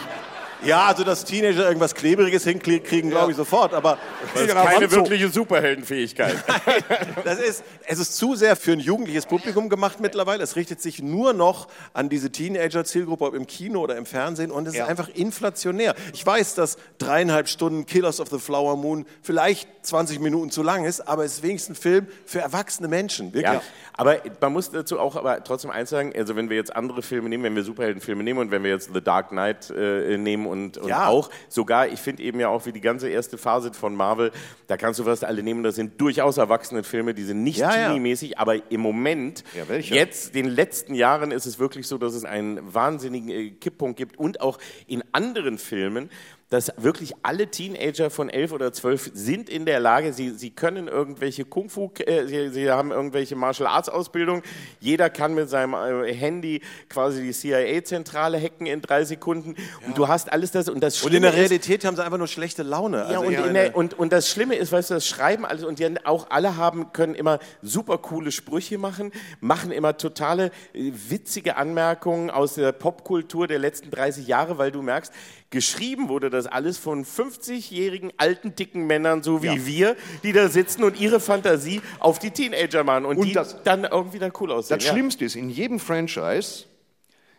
[0.66, 3.98] ja, also dass Teenager irgendwas Klebriges hinkriegen, glaube ich sofort, aber
[4.34, 6.36] das ist keine wirkliche Superheldenfähigkeit.
[7.24, 10.42] das ist, es ist zu sehr für ein jugendliches Publikum gemacht mittlerweile.
[10.42, 14.66] Es richtet sich nur noch an diese Teenager-Zielgruppe, ob im Kino oder im Fernsehen, und
[14.66, 14.84] es ja.
[14.84, 15.94] ist einfach inflationär.
[16.12, 20.84] Ich weiß, dass dreieinhalb Stunden Killers of the Flower Moon vielleicht 20 Minuten zu lang
[20.84, 23.32] ist, aber es ist wenigstens ein Film für erwachsene Menschen.
[23.32, 23.44] Wirklich.
[23.44, 23.62] Ja,
[23.94, 27.28] aber man muss dazu auch aber trotzdem eins sagen, also wenn wir jetzt andere Filme
[27.28, 30.55] nehmen, wenn wir Superheldenfilme nehmen und wenn wir jetzt The Dark Knight äh, nehmen und,
[30.64, 31.06] und ja.
[31.06, 34.32] auch sogar, ich finde eben ja auch wie die ganze erste Phase von Marvel,
[34.66, 37.70] da kannst du fast alle nehmen, das sind durchaus erwachsene Filme, die sind nicht ja,
[37.70, 38.38] teenie-mäßig, ja.
[38.38, 39.44] aber im Moment,
[39.80, 44.18] jetzt, den letzten Jahren ist es wirklich so, dass es einen wahnsinnigen äh, Kipppunkt gibt
[44.18, 46.10] und auch in anderen Filmen,
[46.48, 50.86] dass wirklich alle Teenager von elf oder zwölf sind in der Lage, sie, sie können
[50.86, 54.42] irgendwelche Kung Fu, äh, sie, sie haben irgendwelche Martial Arts Ausbildung.
[54.78, 59.56] Jeder kann mit seinem äh, Handy quasi die CIA-Zentrale hacken in drei Sekunden.
[59.56, 59.88] Ja.
[59.88, 62.04] Und du hast alles das und das Schlimme Und in der Realität ist, haben sie
[62.04, 62.98] einfach nur schlechte Laune.
[62.98, 65.80] Ja, also und, der, und, und das Schlimme ist, weißt du, das Schreiben alles und
[65.80, 71.56] die auch alle haben, können immer super coole Sprüche machen, machen immer totale äh, witzige
[71.56, 75.12] Anmerkungen aus der Popkultur der letzten 30 Jahre, weil du merkst,
[75.50, 79.66] geschrieben wurde das alles von 50-jährigen alten, dicken Männern, so wie ja.
[79.66, 83.62] wir, die da sitzen und ihre Fantasie auf die Teenager machen und, und die das,
[83.62, 84.78] dann irgendwie dann cool aussehen.
[84.78, 84.92] Das ja.
[84.92, 86.64] Schlimmste ist, in jedem Franchise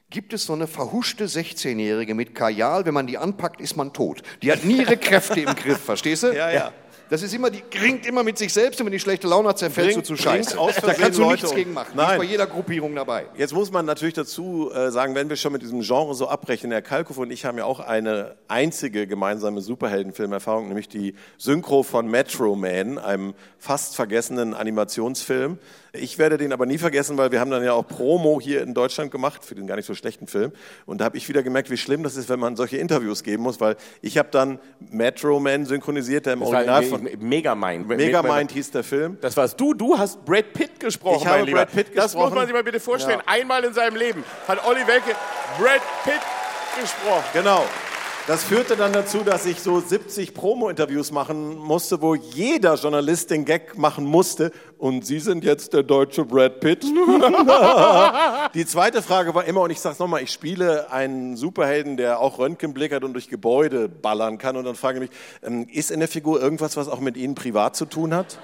[0.09, 4.21] gibt es so eine verhuschte 16-Jährige mit Kajal, wenn man die anpackt, ist man tot.
[4.41, 6.27] Die hat nie ihre Kräfte im Griff, verstehst du?
[6.27, 6.73] Ja, ja.
[7.09, 9.57] Das ist immer, die ringt immer mit sich selbst und wenn die schlechte Laune hat,
[9.57, 10.57] zerfällt du zu scheiße.
[10.57, 11.93] Da kannst du Leute nichts gegen machen.
[11.95, 12.09] Nein.
[12.09, 13.25] Nicht bei jeder Gruppierung dabei.
[13.37, 16.71] Jetzt muss man natürlich dazu äh, sagen, wenn wir schon mit diesem Genre so abbrechen,
[16.71, 22.07] Herr Kalkow und ich haben ja auch eine einzige gemeinsame Superheldenfilmerfahrung, nämlich die Synchro von
[22.07, 25.59] Metro Man, einem fast vergessenen Animationsfilm.
[25.99, 28.73] Ich werde den aber nie vergessen, weil wir haben dann ja auch Promo hier in
[28.73, 30.51] Deutschland gemacht für den gar nicht so schlechten Film.
[30.85, 33.43] Und da habe ich wieder gemerkt, wie schlimm das ist, wenn man solche Interviews geben
[33.43, 34.59] muss, weil ich habe dann
[34.91, 37.87] Metro Man synchronisiert, der im das Original von Megamind.
[37.87, 39.17] Megamind hieß der Film.
[39.21, 39.73] Das warst du.
[39.73, 41.95] Du hast Brad Pitt gesprochen, ich habe Brad Pitt gesprochen.
[41.95, 43.21] Das muss man sich mal bitte vorstellen.
[43.25, 43.33] Ja.
[43.33, 45.15] Einmal in seinem Leben hat Olli Welke
[45.59, 46.21] Brad Pitt
[46.81, 47.23] gesprochen.
[47.33, 47.65] Genau.
[48.27, 53.45] Das führte dann dazu, dass ich so 70 Promo-Interviews machen musste, wo jeder Journalist den
[53.45, 54.51] Gag machen musste.
[54.77, 56.83] Und Sie sind jetzt der deutsche Brad Pitt.
[58.53, 62.19] Die zweite Frage war immer, und ich sage es nochmal, ich spiele einen Superhelden, der
[62.19, 64.57] auch Röntgenblick hat und durch Gebäude ballern kann.
[64.57, 67.33] Und dann frage ich mich, ähm, ist in der Figur irgendwas, was auch mit Ihnen
[67.33, 68.39] privat zu tun hat?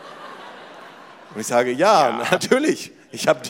[1.36, 2.28] Und ich sage, ja, ja.
[2.32, 2.94] natürlich.
[3.14, 3.42] Ich habe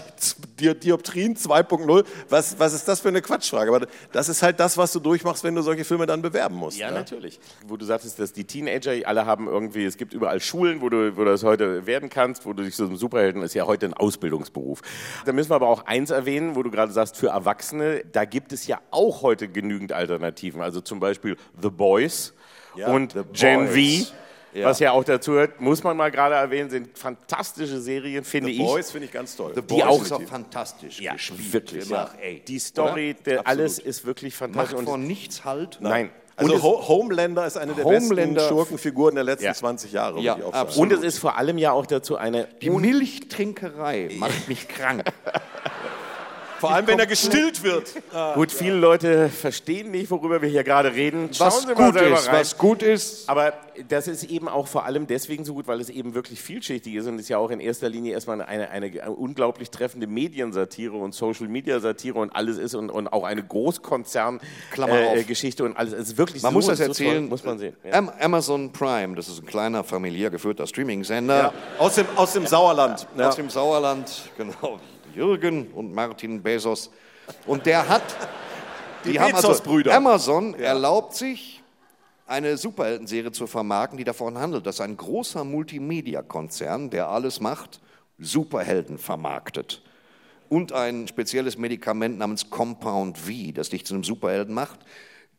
[0.59, 2.05] die Dioptrien 2.0.
[2.27, 3.73] Was, was ist das für eine Quatschfrage?
[3.73, 6.77] Aber das ist halt das, was du durchmachst, wenn du solche Filme dann bewerben musst.
[6.77, 6.95] Ja, ne?
[6.95, 7.39] natürlich.
[7.65, 11.15] Wo du sagtest, dass die Teenager, alle haben irgendwie, es gibt überall Schulen, wo du,
[11.15, 13.85] wo du das heute werden kannst, wo du dich so ein Superhelden, ist ja heute
[13.85, 14.81] ein Ausbildungsberuf.
[15.25, 18.51] Da müssen wir aber auch eins erwähnen, wo du gerade sagst, für Erwachsene, da gibt
[18.51, 20.61] es ja auch heute genügend Alternativen.
[20.61, 22.33] Also zum Beispiel The Boys
[22.75, 24.11] ja, und Gen V
[24.53, 24.67] ja.
[24.67, 28.57] was ja auch dazu hört, muss man mal gerade erwähnen, sind fantastische Serien, finde ich.
[28.57, 29.51] The Boys finde ich ganz toll.
[29.55, 31.53] The Boys die auch, ist auch fantastisch ja, gespielt.
[31.53, 32.09] Wirklich, ja.
[32.21, 34.77] Ey, die Story, der, alles ist wirklich fantastisch.
[34.77, 35.77] Macht von nichts halt.
[35.81, 36.09] Nein.
[36.35, 39.53] Also Ho Homelander ist eine der Homelander besten Schurkenfiguren der letzten ja.
[39.53, 40.19] 20 Jahre.
[40.19, 42.47] Ja, Und es ist vor allem ja auch dazu eine...
[42.61, 45.03] Die Milchtrinkerei macht mich krank.
[46.63, 47.93] Vor allem, wenn er gestillt wird.
[48.13, 51.27] Ah, gut, viele Leute verstehen nicht, worüber wir hier gerade reden.
[51.33, 52.35] Schauen was Sie mal gut selber ist, rein.
[52.35, 53.29] Was gut ist.
[53.29, 53.51] Aber
[53.89, 57.07] das ist eben auch vor allem deswegen so gut, weil es eben wirklich vielschichtig ist
[57.07, 61.13] und es ja auch in erster Linie erstmal eine, eine, eine unglaublich treffende Mediensatire und
[61.13, 65.91] Social-Media-Satire und alles ist und, und auch eine Großkonzern-Geschichte äh, und alles.
[65.91, 67.25] Es ist wirklich man so, muss das erzählen.
[67.25, 67.75] So muss man sehen.
[67.83, 68.01] Ja.
[68.21, 71.37] Amazon Prime, das ist ein kleiner familiär geführter Streaming-Sender.
[71.37, 71.51] Ja.
[71.77, 73.05] Aus, dem, aus dem Sauerland.
[73.17, 73.27] Ja.
[73.27, 74.79] Aus dem Sauerland, genau.
[75.15, 76.91] Jürgen und Martin Bezos.
[77.45, 78.03] Und der hat,
[79.05, 79.53] die, die haben also,
[79.91, 80.65] Amazon ja.
[80.65, 81.63] erlaubt sich,
[82.25, 87.81] eine Superhelden-Serie zu vermarkten, die davon handelt, dass ein großer Multimedia-Konzern, der alles macht,
[88.17, 89.81] Superhelden vermarktet.
[90.49, 94.79] Und ein spezielles Medikament namens Compound V, das dich zu einem Superhelden macht.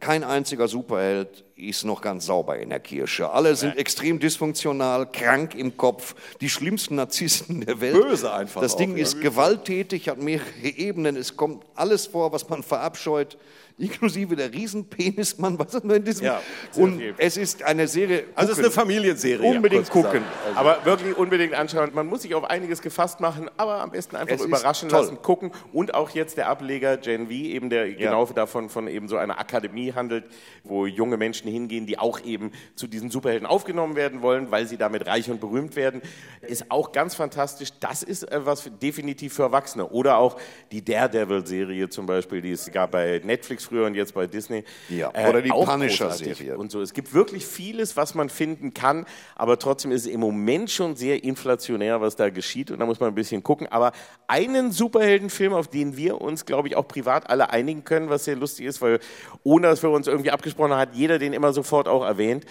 [0.01, 3.31] Kein einziger Superheld ist noch ganz sauber in der Kirche.
[3.31, 7.95] Alle sind extrem dysfunktional, krank im Kopf, die schlimmsten Narzissten der Welt.
[7.95, 8.61] Böse einfach.
[8.61, 11.17] Das Ding auch, ist gewalttätig, hat mehrere Ebenen.
[11.17, 13.39] Es kommt alles vor, was man verabscheut
[13.77, 16.27] inklusive der Riesenpenismann, was ist in diesem?
[16.27, 16.41] Ja,
[16.77, 17.15] und viel.
[17.19, 18.19] es ist eine Serie.
[18.19, 18.33] Gucken.
[18.37, 19.51] Also es ist eine Familienserie.
[19.51, 20.23] Unbedingt gucken.
[20.47, 20.59] Also.
[20.59, 21.91] Aber wirklich unbedingt anschauen.
[21.93, 25.51] Man muss sich auf einiges gefasst machen, aber am besten einfach überraschen lassen, gucken.
[25.73, 27.97] Und auch jetzt der Ableger Gen V, eben der ja.
[27.97, 30.25] genau davon von eben so einer Akademie handelt,
[30.63, 34.77] wo junge Menschen hingehen, die auch eben zu diesen Superhelden aufgenommen werden wollen, weil sie
[34.77, 36.01] damit reich und berühmt werden,
[36.43, 37.71] ist auch ganz fantastisch.
[37.81, 39.89] Das ist äh, was definitiv für Erwachsene.
[39.89, 40.37] Oder auch
[40.71, 44.65] die Daredevil-Serie zum Beispiel, die es gab bei Netflix früher und jetzt bei Disney.
[44.89, 46.57] Ja, äh, oder die Punisher-Serie.
[46.57, 46.81] Und so.
[46.81, 50.97] Es gibt wirklich vieles, was man finden kann, aber trotzdem ist es im Moment schon
[50.97, 53.67] sehr inflationär, was da geschieht und da muss man ein bisschen gucken.
[53.69, 53.93] Aber
[54.29, 58.37] einen Superheldenfilm, auf den wir uns, glaube ich, auch privat alle einigen können, was sehr
[58.37, 59.01] lustig ist, weil
[59.43, 62.45] ohne dass wir uns irgendwie abgesprochen haben, hat jeder den immer sofort auch erwähnt,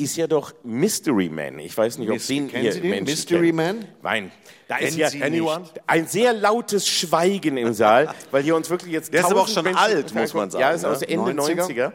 [0.00, 1.58] ist ja doch Mystery Man.
[1.58, 3.84] Ich weiß nicht, ob Miss, den kennen Sie den Menschen Mystery Man?
[4.02, 4.32] Nein.
[4.68, 5.08] Da ist ja
[5.86, 9.48] ein sehr lautes Schweigen im Saal, weil hier uns wirklich jetzt Der ist aber auch
[9.48, 10.62] schon Menschen alt, muss man sagen.
[10.62, 11.66] Ja, ist aus Ende 90er.
[11.66, 11.74] 90er.
[11.74, 11.92] Wir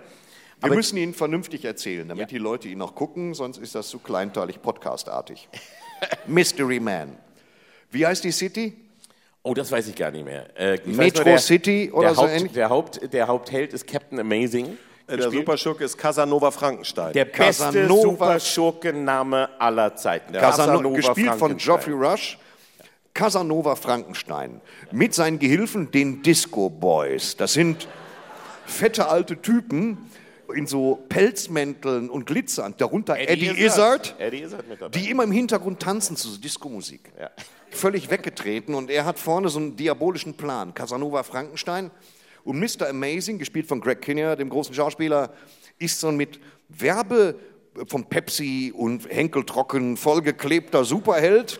[0.62, 2.28] aber müssen ihn vernünftig erzählen, damit ja.
[2.28, 5.48] die Leute ihn noch gucken, sonst ist das zu kleinteilig podcastartig.
[6.28, 7.18] Mystery Man.
[7.92, 8.74] Wie heißt die City?
[9.44, 10.48] Oh, das weiß ich gar nicht mehr.
[10.58, 12.52] Äh, Metro nur, der, City oder der so Haupt, ähnlich?
[12.54, 14.78] Der, Haupt, der Hauptheld ist Captain Amazing.
[15.08, 17.14] Der Superschurke ist Casanova Frankenstein.
[17.14, 20.34] Der beste Casanova- Superschurke-Name aller Zeiten.
[20.34, 21.58] Casano gespielt von.
[21.58, 22.38] Geoffrey Rush.
[23.14, 24.60] Casanova Frankenstein
[24.92, 27.38] mit seinen Gehilfen, den Disco Boys.
[27.38, 27.88] Das sind
[28.66, 30.10] fette alte Typen
[30.54, 32.74] in so Pelzmänteln und Glitzern.
[32.78, 35.00] Darunter Eddie, Izzard, Eddie Izzard mit dabei.
[35.00, 37.12] die immer im Hintergrund tanzen zu so Disco-Musik.
[37.18, 37.30] Ja.
[37.70, 40.74] Völlig weggetreten und er hat vorne so einen diabolischen Plan.
[40.74, 41.92] Casanova Frankenstein
[42.46, 42.88] und Mr.
[42.90, 45.34] Amazing, gespielt von Greg Kinnear, dem großen Schauspieler,
[45.78, 46.40] ist so ein mit
[46.70, 47.36] Werbe
[47.88, 51.60] von Pepsi und Henkel trocken vollgeklebter Superheld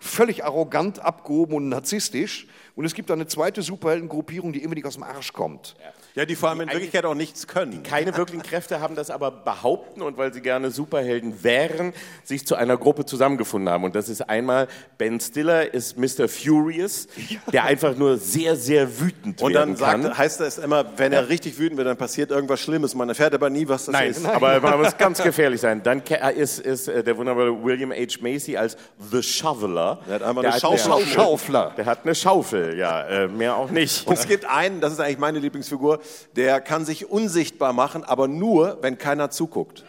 [0.00, 2.46] völlig arrogant, abgehoben und narzisstisch.
[2.76, 5.74] Und es gibt eine zweite Superheldengruppierung, die immer nicht aus dem Arsch kommt.
[6.14, 7.82] Ja, die vor allem in Wirklichkeit auch nichts können.
[7.84, 11.92] Keine wirklichen Kräfte haben das aber behaupten und weil sie gerne Superhelden wären,
[12.24, 13.84] sich zu einer Gruppe zusammengefunden haben.
[13.84, 14.66] Und das ist einmal
[14.98, 16.28] Ben Stiller ist Mr.
[16.28, 17.06] Furious,
[17.52, 20.02] der einfach nur sehr, sehr wütend Und werden dann kann.
[20.02, 22.94] sagt, heißt es immer, wenn er richtig wütend wird, dann passiert irgendwas Schlimmes.
[22.94, 24.26] Man erfährt aber nie, was das Nein, ist.
[24.26, 25.82] aber man muss ganz gefährlich sein.
[25.82, 28.18] Dann ke- ist, ist äh, der wunderbare William H.
[28.20, 28.76] Macy als
[29.12, 30.00] The Shoveler.
[30.08, 31.06] Der hat einmal Der eine eine Schaufel.
[31.06, 31.72] Schaufler.
[31.76, 34.06] Der hat eine Schaufel, ja, äh, mehr auch nicht.
[34.06, 36.00] Und es gibt einen, das ist eigentlich meine Lieblingsfigur,
[36.36, 39.84] der kann sich unsichtbar machen, aber nur, wenn keiner zuguckt.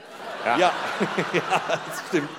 [0.45, 0.71] Ja, ja
[1.87, 2.29] das stimmt.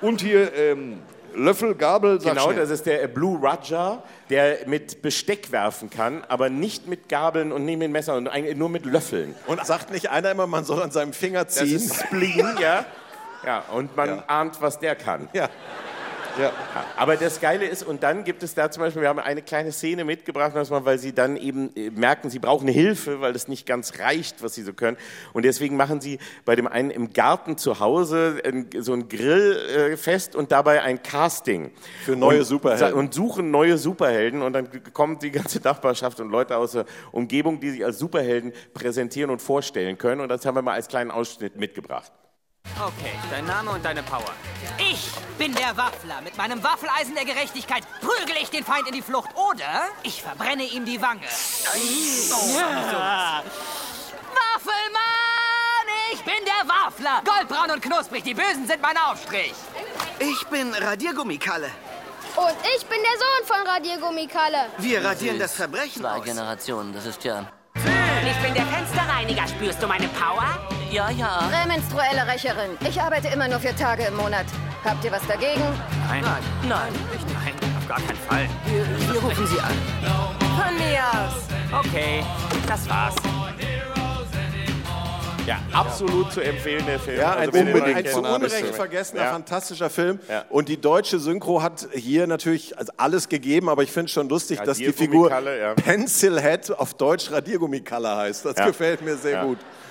[0.00, 1.00] Und hier ähm,
[1.34, 2.56] Löffel, Gabel, sag Genau, schnell.
[2.56, 7.52] das ist der äh, Blue Raja, der mit Besteck werfen kann, aber nicht mit Gabeln
[7.52, 9.34] und nicht mit Messern, eigentlich nur mit Löffeln.
[9.46, 11.76] Und sagt nicht einer immer, man soll an seinem Finger Das ziehen?
[11.76, 12.84] ist Spleen, ja.
[13.46, 14.24] Ja, und man Ja.
[14.26, 15.28] ahnt, was der kann.
[15.32, 15.48] ja.
[16.38, 16.52] Ja.
[16.96, 19.72] Aber das Geile ist, und dann gibt es da zum Beispiel, wir haben eine kleine
[19.72, 23.98] Szene mitgebracht, weil sie dann eben äh, merken, sie brauchen Hilfe, weil es nicht ganz
[23.98, 24.96] reicht, was sie so können.
[25.32, 28.42] Und deswegen machen sie bei dem einen im Garten zu Hause
[28.78, 31.70] so ein Grillfest äh, und dabei ein Casting.
[32.04, 32.98] Für neue und, Superhelden.
[32.98, 37.60] Und suchen neue Superhelden und dann kommt die ganze Nachbarschaft und Leute aus der Umgebung,
[37.60, 40.20] die sich als Superhelden präsentieren und vorstellen können.
[40.20, 42.12] Und das haben wir mal als kleinen Ausschnitt mitgebracht.
[42.76, 44.32] Okay, dein Name und deine Power.
[44.78, 46.20] Ich bin der Waffler.
[46.22, 50.64] Mit meinem Waffeleisen der Gerechtigkeit prügel ich den Feind in die Flucht oder ich verbrenne
[50.64, 51.22] ihm die Wange.
[54.32, 55.08] Waffelmann!
[56.12, 57.22] Ich bin der Waffler.
[57.24, 58.22] Goldbraun und knusprig.
[58.24, 59.54] Die Bösen sind mein Aufstrich.
[60.18, 61.70] Ich bin Radiergummikalle.
[62.36, 64.66] Und ich bin der Sohn von Radiergummikalle.
[64.78, 66.24] Wir radieren das Verbrechen Zwei aus.
[66.24, 67.50] Generationen, das ist ja.
[67.74, 69.48] Ich bin der Fensterreiniger.
[69.48, 70.77] Spürst du meine Power?
[70.90, 71.48] Ja, ja.
[71.50, 72.70] Prämenstruelle Rächerin.
[72.88, 74.46] Ich arbeite immer nur vier Tage im Monat.
[74.84, 75.60] Habt ihr was dagegen?
[76.08, 76.24] Nein,
[76.68, 76.92] Nein.
[77.14, 78.48] ich nein, auf gar keinen Fall.
[78.66, 79.74] Wir, wir rufen sie an.
[80.40, 81.84] Von mir aus.
[81.84, 82.24] Okay,
[82.66, 83.14] das war's.
[85.46, 87.18] Ja, absolut zu empfehlen, der Film.
[87.20, 89.30] Ja, ein, Also, den unbedingt, ein zu Unrecht vergessener, Ja.
[89.32, 90.18] fantastischer Film.
[90.28, 90.44] Ja.
[90.50, 94.28] Und die deutsche Synchro hat hier natürlich also alles gegeben, aber ich finde es schon
[94.28, 95.30] lustig, dass die Figur.
[95.76, 98.44] Pencilhead auf Deutsch Radiergummikalle heißt.
[98.44, 98.66] Das Ja.
[98.66, 99.42] gefällt mir sehr Ja.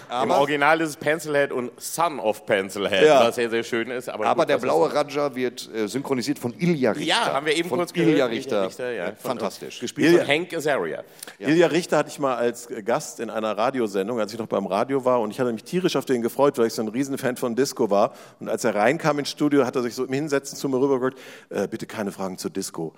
[0.09, 0.23] Gut.
[0.23, 3.21] Im Original ist es Pencilhead und Son of Pencilhead, Ja.
[3.27, 4.09] was sehr, sehr schön ist.
[4.09, 7.07] Aber, Aber gut, der blaue Raja wird äh, synchronisiert von Ilja Richter.
[7.07, 8.11] Ja, haben wir eben von kurz gehört.
[8.11, 8.69] Ilja Richter.
[8.93, 9.79] ja, Äh, von- Fantastisch.
[9.79, 11.03] Gespielt Ilja- von Hank Azaria.
[11.39, 15.05] Ilja Richter hatte ich mal als Gast in einer Radiosendung, als ich noch beim Radio
[15.05, 15.19] war.
[15.21, 17.89] Und ich hatte mich tierisch auf den gefreut, weil ich so ein Riesenfan von Disco
[17.89, 18.13] war.
[18.39, 21.19] Und als er reinkam ins Studio, hat er sich so im Hinsetzen zu mir rübergeguckt,
[21.49, 22.93] äh, bitte keine Fragen zur Disco.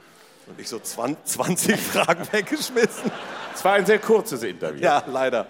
[0.49, 3.11] Und ich so 20, 20 Fragen weggeschmissen.
[3.53, 4.81] Es war ein sehr kurzes Interview.
[4.81, 5.45] Ja, leider.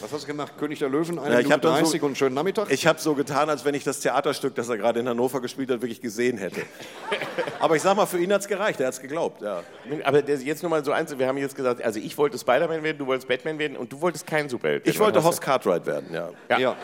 [0.00, 0.52] Was hast du gemacht?
[0.58, 2.70] König der Löwen, eine Ja, ich Minute hab dann so- 30 und einen schönen Nachmittag?
[2.70, 5.70] Ich habe so getan, als wenn ich das Theaterstück, das er gerade in Hannover gespielt
[5.70, 6.62] hat, wirklich gesehen hätte.
[7.60, 9.42] Aber ich sag mal, für ihn hat es gereicht, er hat es geglaubt.
[9.42, 9.62] Ja.
[10.04, 12.98] Aber jetzt nur mal so eins, wir haben jetzt gesagt, also ich wollte Spider-Man werden,
[12.98, 14.92] du wolltest Batman werden und du wolltest kein Superheld werden.
[14.94, 16.30] Ich wollte Hoss Cartwright werden, ja.
[16.50, 16.58] Ja.
[16.58, 16.76] Ja.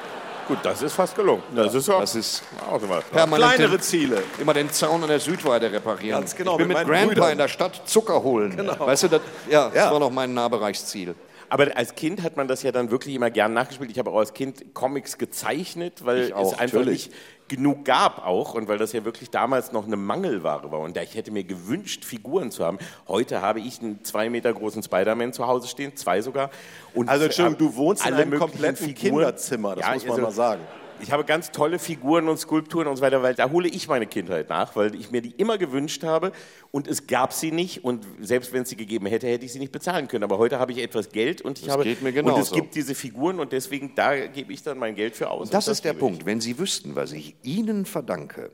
[0.48, 1.42] Gut, das ist fast gelungen.
[1.54, 3.04] Das ist, auch, Das ist auch was.
[3.04, 4.22] permanent Kleinere den, Ziele.
[4.40, 6.20] immer den Zaun an der Südweide reparieren.
[6.20, 7.32] Ganz genau, ich bin mit mit, meinen Grandpa Brüdern.
[7.32, 8.56] in der Stadt Zucker holen.
[8.78, 9.92] Weißt du, das, ja, das Ja.
[9.92, 11.14] war noch mein Nahbereichsziel.
[11.48, 13.90] Aber als Kind hat man das ja dann wirklich immer gern nachgespielt.
[13.90, 17.08] Ich habe auch als Kind Comics gezeichnet, weil Ich auch, es einfach natürlich.
[17.08, 17.16] nicht
[17.56, 20.80] genug gab auch und weil das ja wirklich damals noch eine Mangelware war.
[20.80, 22.78] Und da ich hätte mir gewünscht, Figuren zu haben.
[23.08, 26.50] Heute habe ich einen zwei Meter großen Spider-Man zu Hause stehen, zwei sogar.
[26.94, 30.62] Und Also, Entschuldigung, du wohnst in einem kompletten Kinderzimmer, das muss man also mal sagen.
[31.02, 34.06] Ich habe ganz tolle Figuren und Skulpturen und so weiter, weil da hole ich meine
[34.06, 36.30] Kindheit nach, weil ich mir die immer gewünscht habe
[36.70, 39.58] und es gab sie nicht und selbst wenn es sie gegeben hätte, hätte ich sie
[39.58, 40.22] nicht bezahlen können.
[40.22, 42.76] Aber heute habe ich etwas Geld und ich Das habe geht mir und es gibt
[42.76, 45.50] diese Figuren und deswegen da gebe ich dann mein Geld für aus.
[45.50, 46.10] Das und ist der gebe ich.
[46.12, 46.26] Punkt.
[46.26, 48.50] Wenn Sie wüssten, was ich Ihnen verdanke,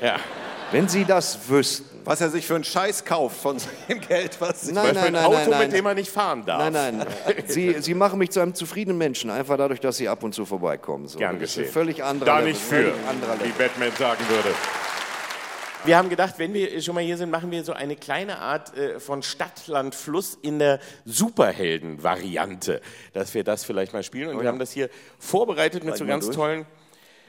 [0.00, 0.16] Ja.
[0.72, 1.90] wenn Sie das wüssten.
[2.06, 3.56] Was er sich für einen Scheiß kauft von
[3.88, 6.44] dem Geld, was sich Nein, nein, ein nein, Auto, nein, mit dem man nicht fahren
[6.44, 6.70] darf.
[6.70, 7.06] Nein, nein.
[7.46, 10.44] Sie, Sie machen mich zu einem zufriedenen Menschen, einfach dadurch, dass Sie ab und zu
[10.44, 11.08] vorbeikommen.
[11.08, 11.18] So.
[11.18, 11.70] Gern Das ist geschehen.
[11.70, 12.92] ein völlig anderer Da Level, nicht für,
[13.42, 13.52] wie.
[13.56, 14.50] Batman sagen würde.
[15.86, 18.74] Wir haben gedacht, wenn wir schon mal hier sind, machen wir so eine kleine Art
[18.76, 22.80] äh, von Stadt, Land, Fluss in der Superhelden-Variante,
[23.12, 24.30] dass wir das vielleicht mal spielen.
[24.30, 24.88] Und wir haben das hier
[25.18, 26.36] vorbereitet mit so ganz durch.
[26.36, 26.66] tollen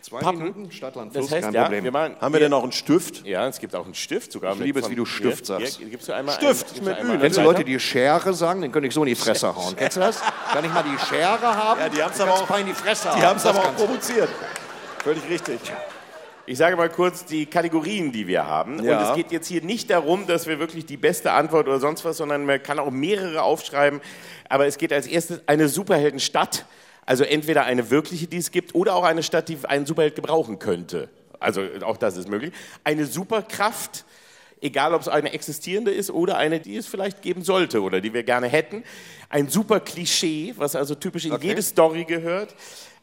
[0.06, 0.38] Zwei Pappen.
[0.38, 1.84] Minuten, Stadtland, Das Fluss, heißt, kein ja, Problem.
[1.84, 3.26] wir machen, Haben wir denn noch einen Stift?
[3.26, 4.54] Ja, es gibt auch einen Stift sogar.
[4.54, 5.78] Ich liebe es, wie du Stift hier, sagst.
[5.80, 7.20] Hier, gibst du einmal Stift einen, gibst du mit einmal Ü.
[7.22, 8.62] Kennst du Leute, die Schere sagen?
[8.62, 9.76] Den könnte ich so in die Fresse hauen.
[9.78, 10.22] Kennst du das?
[10.54, 11.80] Kann ich mal die Schere haben?
[11.80, 13.76] Ja, die haben's Du aber auch- in die Fresse Die haben es aber Das auch
[13.76, 14.30] provoziert.
[15.04, 15.60] Völlig richtig.
[16.46, 18.84] Ich sage mal kurz die Kategorien, die wir haben.
[18.84, 19.00] Ja.
[19.00, 22.06] Und es geht jetzt hier nicht darum, dass wir wirklich die beste Antwort oder sonst
[22.06, 24.00] was, sondern man kann auch mehrere aufschreiben.
[24.50, 26.66] Aber es geht als erstes eine Superheldenstadt.
[27.06, 30.60] Also entweder eine wirkliche, die es gibt, oder auch eine Stadt, die einen Superheld gebrauchen
[30.60, 31.10] könnte.
[31.40, 32.54] Also auch das ist möglich.
[32.84, 34.06] Eine Superkraft,
[34.62, 38.14] egal ob es eine existierende ist oder eine, die es vielleicht geben sollte oder die
[38.14, 38.84] wir gerne hätten.
[39.30, 42.56] Ein super Klischee, was also typisch in jede Story gehört.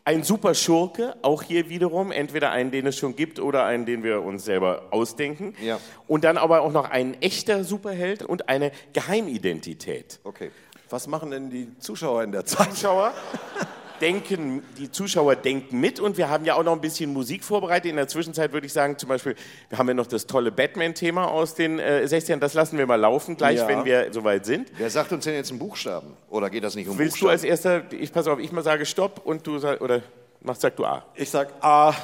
[0.05, 4.03] Ein super Schurke, auch hier wiederum, entweder einen, den es schon gibt oder einen, den
[4.03, 5.55] wir uns selber ausdenken.
[5.62, 5.78] Ja.
[6.09, 10.18] Und dann aber auch noch ein echter Superheld und eine Geheimidentität.
[10.24, 10.50] Okay.
[10.90, 12.72] Was machen denn die Zuschauer in der Zeit?
[12.74, 13.14] Zuschauer
[14.03, 17.88] denken, die Zuschauer denken mit und wir haben ja auch noch ein bisschen Musik vorbereitet.
[17.90, 19.34] In der Zwischenzeit würde ich sagen, zum Beispiel,
[19.70, 22.38] wir haben ja noch das tolle Batman-Thema aus den äh, 60ern.
[22.38, 23.68] Das lassen wir mal laufen, gleich, Ja.
[23.68, 24.70] wenn wir soweit sind.
[24.76, 26.14] Wer sagt uns denn jetzt einen Buchstaben?
[26.28, 27.78] Oder geht das nicht um Willst du als Buchstaben?
[27.82, 30.03] erster, ich pass auf, ich mal sage Stopp und du sag, oder
[30.42, 31.05] mach, sag du A.
[31.14, 31.94] Ich sag A,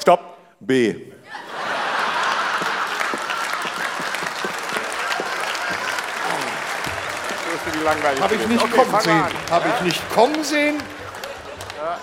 [0.00, 0.20] Stopp.
[0.60, 0.94] B.
[7.78, 8.22] Die langweilig.
[8.22, 9.24] Habe ich nicht Okay, kommen sehen.
[9.50, 10.82] Habe ich nicht kommen sehen.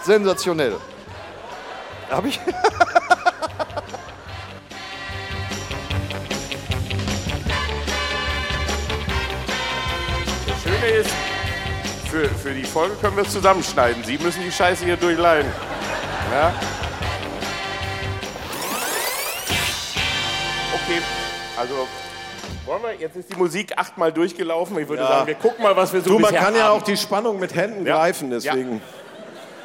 [0.03, 0.77] Sensationell.
[2.11, 2.39] Habe ich?
[10.47, 11.11] Das Schöne ist,
[12.09, 14.03] für, für die Folge können wir es zusammenschneiden.
[14.03, 15.51] Sie müssen die Scheiße hier durchleiden.
[16.31, 16.53] Ja?
[20.75, 21.01] Okay,
[21.57, 21.87] also
[22.65, 24.77] wir, jetzt ist die Musik achtmal durchgelaufen.
[24.79, 25.07] Ich würde Ja.
[25.09, 26.79] sagen, wir gucken mal, was wir so Du, man kann ja haben.
[26.79, 27.97] auch die Spannung mit Händen Ja.
[27.97, 28.81] greifen, deswegen.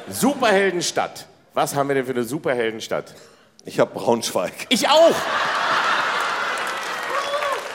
[0.09, 1.27] Superheldenstadt.
[1.53, 3.13] Was haben wir denn für eine Superheldenstadt?
[3.65, 4.53] Ich habe Braunschweig.
[4.69, 5.15] Ich auch!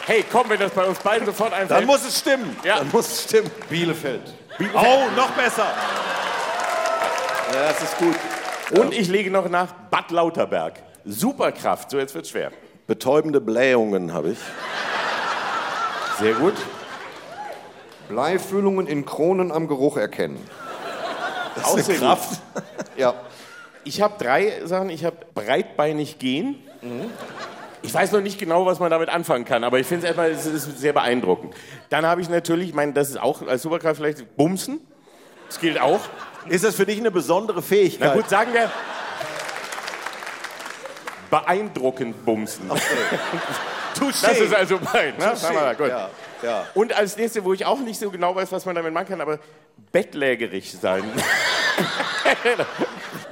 [0.07, 1.71] Hey, komm, wenn das bei uns beiden sofort einfällt.
[1.81, 2.57] Dann muss es stimmen.
[2.63, 2.79] Ja.
[2.79, 3.51] Dann muss es stimmen.
[3.71, 4.21] Bielefeld.
[4.75, 5.67] Oh, noch besser.
[7.53, 8.15] Ja, das ist gut.
[8.79, 10.75] Und ich lege noch nach Bad Lauterberg.
[11.05, 12.51] Superkraft, so jetzt wird's schwer.
[12.87, 14.39] Betäubende Blähungen habe ich.
[16.19, 16.55] Sehr gut.
[18.09, 20.39] Bleifüllungen in Kronen am Geruch erkennen.
[21.57, 22.41] Das ist eine Kraft.
[22.97, 23.15] Ja.
[23.85, 24.91] Ich habe drei Sachen.
[24.91, 26.57] Ich habe breitbeinig gehen.
[27.83, 30.31] Ich weiß noch nicht genau, was man damit anfangen kann, aber ich finde es erstmal
[30.31, 31.55] es ist sehr beeindruckend.
[31.91, 34.81] Dann habe ich natürlich, ich meine, das ist auch als Superkraft vielleicht Bumsen.
[35.49, 36.01] Das gilt auch.
[36.49, 38.15] Ist das für dich eine besondere Na Fähigkeit?
[38.15, 38.71] gut, sagen wir
[41.31, 42.71] beeindruckend Bumsen.
[43.95, 44.27] Touché.
[44.27, 45.17] Das ist also mein.
[45.17, 45.35] Ne?
[45.55, 45.89] Mal, gut.
[45.89, 46.11] Ja,
[46.43, 46.67] ja.
[46.75, 49.21] Und als nächstes, wo ich auch nicht so genau weiß, was man damit machen kann,
[49.21, 49.39] aber
[49.93, 51.05] bettlägerig sein.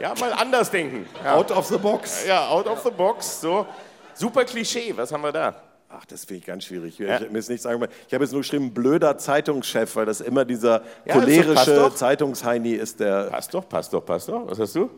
[0.01, 1.07] ja, mal anders denken.
[1.25, 1.35] Ja.
[1.35, 2.27] Out of the box.
[2.27, 3.41] Ja, out of the box.
[3.41, 3.67] So.
[4.15, 5.55] Super Klischee, was haben wir da?
[5.89, 6.99] Ach, das finde ich ganz schwierig.
[6.99, 10.83] Ich mir nicht sagen, ich habe jetzt nur geschrieben, blöder Zeitungschef, weil das immer dieser
[11.05, 11.93] Ja, cholerische.
[11.95, 13.25] Zeitungsheini ist, der.
[13.25, 14.49] Passt doch, passt doch, passt doch.
[14.49, 14.89] Was hast du?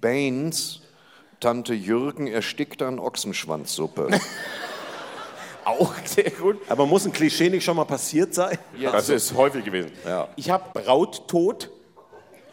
[0.00, 0.80] Baines
[1.40, 4.08] Tante Jürgen erstickt an Ochsenschwanzsuppe.
[5.64, 6.58] Auch sehr gut.
[6.68, 8.56] Aber muss ein Klischee nicht schon mal passiert sein?
[8.80, 9.90] Das ist häufig gewesen.
[10.06, 10.28] Ja.
[10.36, 11.70] Ich habe Brauttod.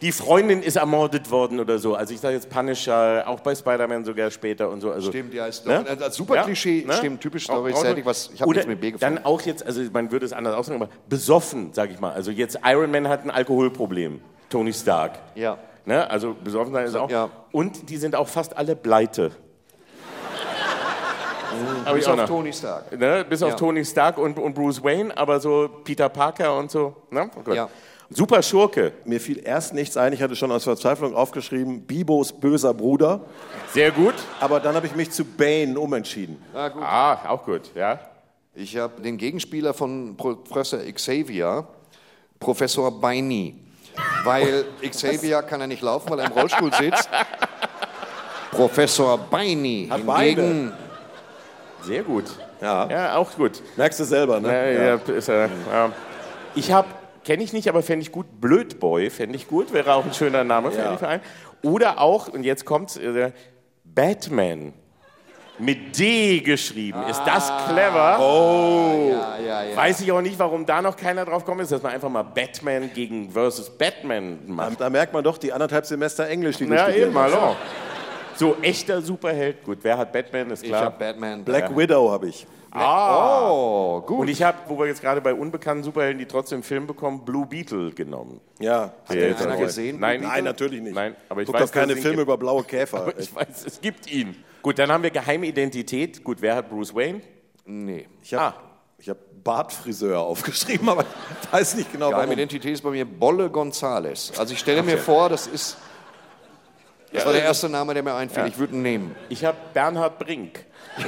[0.00, 1.94] Die Freundin ist ermordet worden oder so.
[1.94, 4.90] Also ich sage jetzt Punisher, auch bei Spider-Man sogar später und so.
[4.90, 5.82] Also, Stimmt, ja, ist Ne?
[5.82, 6.92] doch, als super Klischee, ne?
[6.92, 9.14] stimmt, typisch Story, ich was, ich habe Oder nichts mit B gefunden.
[9.14, 12.12] Dann auch jetzt, also man würde es anders ausdrücken, aber besoffen, sage ich mal.
[12.12, 14.20] Also jetzt Iron Man hat ein Alkoholproblem.
[14.50, 15.20] Tony Stark.
[15.36, 15.56] Ja.
[15.86, 16.08] Ne?
[16.10, 17.10] Also besoffen sein ist auch.
[17.10, 17.30] Ja.
[17.52, 19.32] Und die sind auch fast alle pleite.
[21.84, 22.26] Hab Bis auf noch.
[22.26, 22.98] Tony Stark.
[22.98, 23.24] Ne?
[23.28, 23.56] Bis auf Ja.
[23.56, 26.96] Tony Stark und, und Bruce Wayne, aber so Peter Parker und so.
[27.10, 27.30] Ne?
[27.36, 27.54] Oh Gott.
[27.54, 27.68] Ja.
[28.10, 28.92] Super Schurke.
[29.04, 33.20] Mir fiel erst nichts ein, ich hatte schon aus Verzweiflung aufgeschrieben, Bibos böser Bruder.
[33.72, 34.14] Sehr gut.
[34.40, 36.36] Aber dann habe ich mich zu Bane umentschieden.
[36.54, 36.82] Ah, gut.
[36.82, 37.98] Ah, auch gut, ja.
[38.54, 41.66] Ich habe den Gegenspieler von Professor Xavier,
[42.38, 43.63] Professor Beini.
[44.24, 47.08] Weil Xavier kann ja nicht laufen, weil er im Rollstuhl sitzt.
[48.50, 49.88] Professor Beini.
[49.90, 50.72] Hat Hingegen,
[51.82, 52.24] Sehr gut.
[52.60, 52.88] Ja.
[52.88, 53.60] Ja, auch gut.
[53.76, 54.48] Merkst du selber, ne?
[54.74, 54.94] Ja, ja.
[55.14, 55.92] Ist, äh, ja.
[56.54, 56.88] Ich habe,
[57.24, 60.44] kenne ich nicht, aber fände ich gut, Blödboy fände ich gut, wäre auch ein schöner
[60.44, 60.88] Name für Ja.
[60.88, 61.20] einen Verein.
[61.62, 63.32] Oder auch, und jetzt kommt äh,
[63.84, 64.72] Batman.
[65.58, 67.00] Mit D geschrieben.
[67.08, 68.18] Ist das clever?
[68.20, 69.10] Oh.
[69.12, 69.76] ja, ja, ja.
[69.76, 72.24] Weiß ich auch nicht, warum da noch keiner drauf kommt, ist, dass man einfach mal
[72.24, 74.80] Batman gegen versus Batman macht.
[74.80, 77.32] Da merkt man doch die anderthalb Semester Englisch, die du Ja, eben, hast.
[77.34, 77.56] hallo.
[78.36, 79.62] So, echter Superheld.
[79.64, 80.86] Gut, wer hat Batman, ist Ich klar.
[80.86, 81.44] habe Batman.
[81.44, 82.44] Black Widow habe ich.
[82.72, 83.48] ah.
[83.48, 84.18] Oh, gut.
[84.22, 87.46] Und ich habe, wo wir jetzt gerade bei unbekannten Superhelden, die trotzdem Film bekommen, Blue
[87.46, 88.40] Beetle genommen.
[88.58, 88.90] Ja.
[89.08, 90.96] Der den einer auch- gesehen, Nein, Nein, natürlich nicht.
[90.96, 92.22] Nein, aber ich Guck weiß, doch keine Filme gibt.
[92.22, 93.02] über blaue Käfer.
[93.02, 94.34] Aber ich weiß, es gibt ihn.
[94.64, 96.24] Gut, dann haben wir geheime Identität.
[96.24, 97.20] Gut, wer hat Bruce Wayne?
[97.66, 98.08] nee.
[98.22, 98.60] Ich habe Ah.
[98.96, 101.02] ich hab Bartfriseur aufgeschrieben, aber
[101.42, 102.32] ich weiß nicht genau, Geheime warum.
[102.32, 104.32] Identität ist bei mir Bolle Gonzales.
[104.38, 105.76] Also ich stelle mir vor, das ist.
[107.12, 108.46] Das war der erste Name, der mir einfiel.
[108.46, 109.14] Ich würde ihn nehmen.
[109.28, 110.64] Ich habe Bernhard Brink.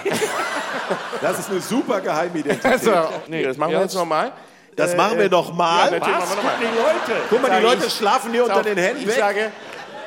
[1.23, 2.83] Das ist eine super geheime Identität.
[3.29, 4.33] nee, das machen wir jetzt nochmal.
[4.77, 5.91] Das machen wir noch mal.
[5.91, 6.55] Ja, machen wir nochmal.
[6.61, 7.21] die Leute.
[7.31, 9.15] Guck mal, die Leute ich- schlafen hier unter den Händen Ich weg.
[9.17, 9.51] sage,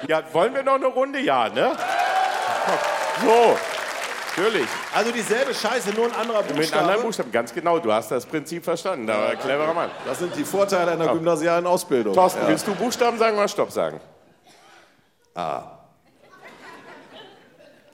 [0.08, 1.20] ja, wollen wir noch eine Runde?
[1.20, 1.72] Ja, ne?
[3.22, 3.58] So,
[4.38, 4.68] natürlich.
[4.94, 6.82] Also dieselbe Scheiße, nur ein anderer Mit Buchstabe.
[6.84, 7.80] anderen Buchstaben, ganz genau.
[7.80, 9.08] Du hast das Prinzip verstanden.
[9.08, 9.90] Da war ein cleverer Mann.
[10.06, 12.14] Das sind die Vorteile einer gymnasialen Ausbildung.
[12.14, 12.48] Thorsten, Ja.
[12.48, 14.00] willst du Buchstaben sagen oder Stopp sagen?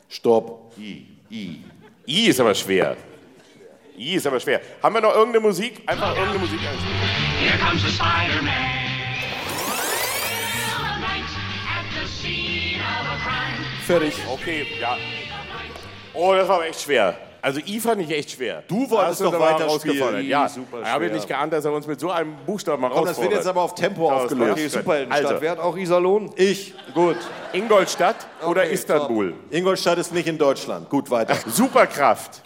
[0.10, 0.74] Stopp.
[0.78, 1.06] I.
[1.30, 1.64] I.
[2.08, 2.96] I ist aber schwer.
[3.98, 4.62] I ist aber schwer.
[4.82, 5.82] Haben wir noch irgendeine Musik?
[5.88, 6.98] Einfach irgendeine Musik einspielen.
[7.40, 8.75] Here comes the Spider-Man.
[13.86, 14.16] Fertig.
[14.32, 14.98] Okay, ja.
[16.14, 17.16] Oh, das war aber echt schwer.
[17.46, 18.64] Also I fand ich echt schwer.
[18.68, 20.28] Du wolltest doch weiter spielen.
[20.28, 23.06] Ja, super ich habe nicht geahnt, dass er uns mit so einem Buchstaben mal Komm,
[23.06, 24.54] das wird jetzt aber auf Tempo aufgelöst.
[24.54, 25.26] Okay, Superheldenstadt.
[25.26, 25.42] Also.
[25.42, 26.32] Wer hat auch Iserlohn?
[26.38, 26.74] Ich.
[26.96, 27.18] Gut.
[27.54, 28.16] Ingolstadt
[28.48, 29.36] oder Okay, Istanbul?
[29.52, 30.90] Ingolstadt ist nicht in Deutschland.
[30.90, 31.36] Gut, weiter.
[31.46, 32.42] Superkraft.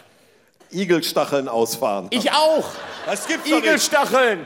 [0.70, 2.08] Igelstacheln ausfahren.
[2.10, 2.68] Ich auch.
[3.06, 3.48] Das gibt's.
[3.48, 4.44] Igelstacheln.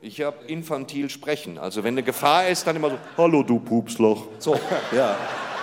[0.00, 1.58] Ich habe infantil sprechen.
[1.58, 4.28] Also wenn eine Gefahr ist, dann immer so, hallo du Pupsloch.
[4.38, 4.58] So.
[4.92, 5.18] Ja.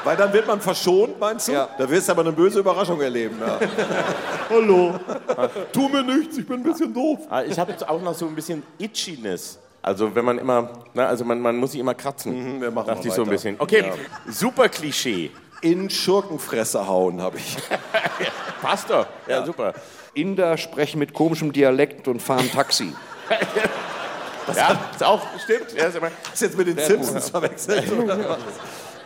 [0.07, 1.51] Weil dann wird man verschont, meinst du?
[1.51, 1.67] Ja.
[1.77, 3.41] Da wirst du aber eine böse Überraschung erleben.
[3.41, 3.59] Ja.
[4.49, 4.93] Hallo.
[5.73, 7.19] tu mir nichts, ich bin ein bisschen doof.
[7.29, 9.59] Ah, Ich habe jetzt auch noch so ein bisschen Itchiness.
[9.81, 12.55] Also wenn man immer, na, also man, man muss sich immer kratzen.
[12.55, 13.57] Mhm, wir machen Dachte ich so ein bisschen.
[13.59, 13.83] Okay,
[14.29, 15.29] super Klischee.
[15.59, 17.57] In Schurkenfresse hauen habe ich.
[18.61, 19.07] Passt doch.
[19.27, 19.73] Ja, super.
[20.13, 22.93] Inder sprechen mit komischem Dialekt und fahren Taxi.
[24.55, 25.73] Ja, ist auch, stimmt.
[25.73, 26.09] Ja, ist immer.
[26.33, 27.83] Ist jetzt mit den Simpsons verwechselt.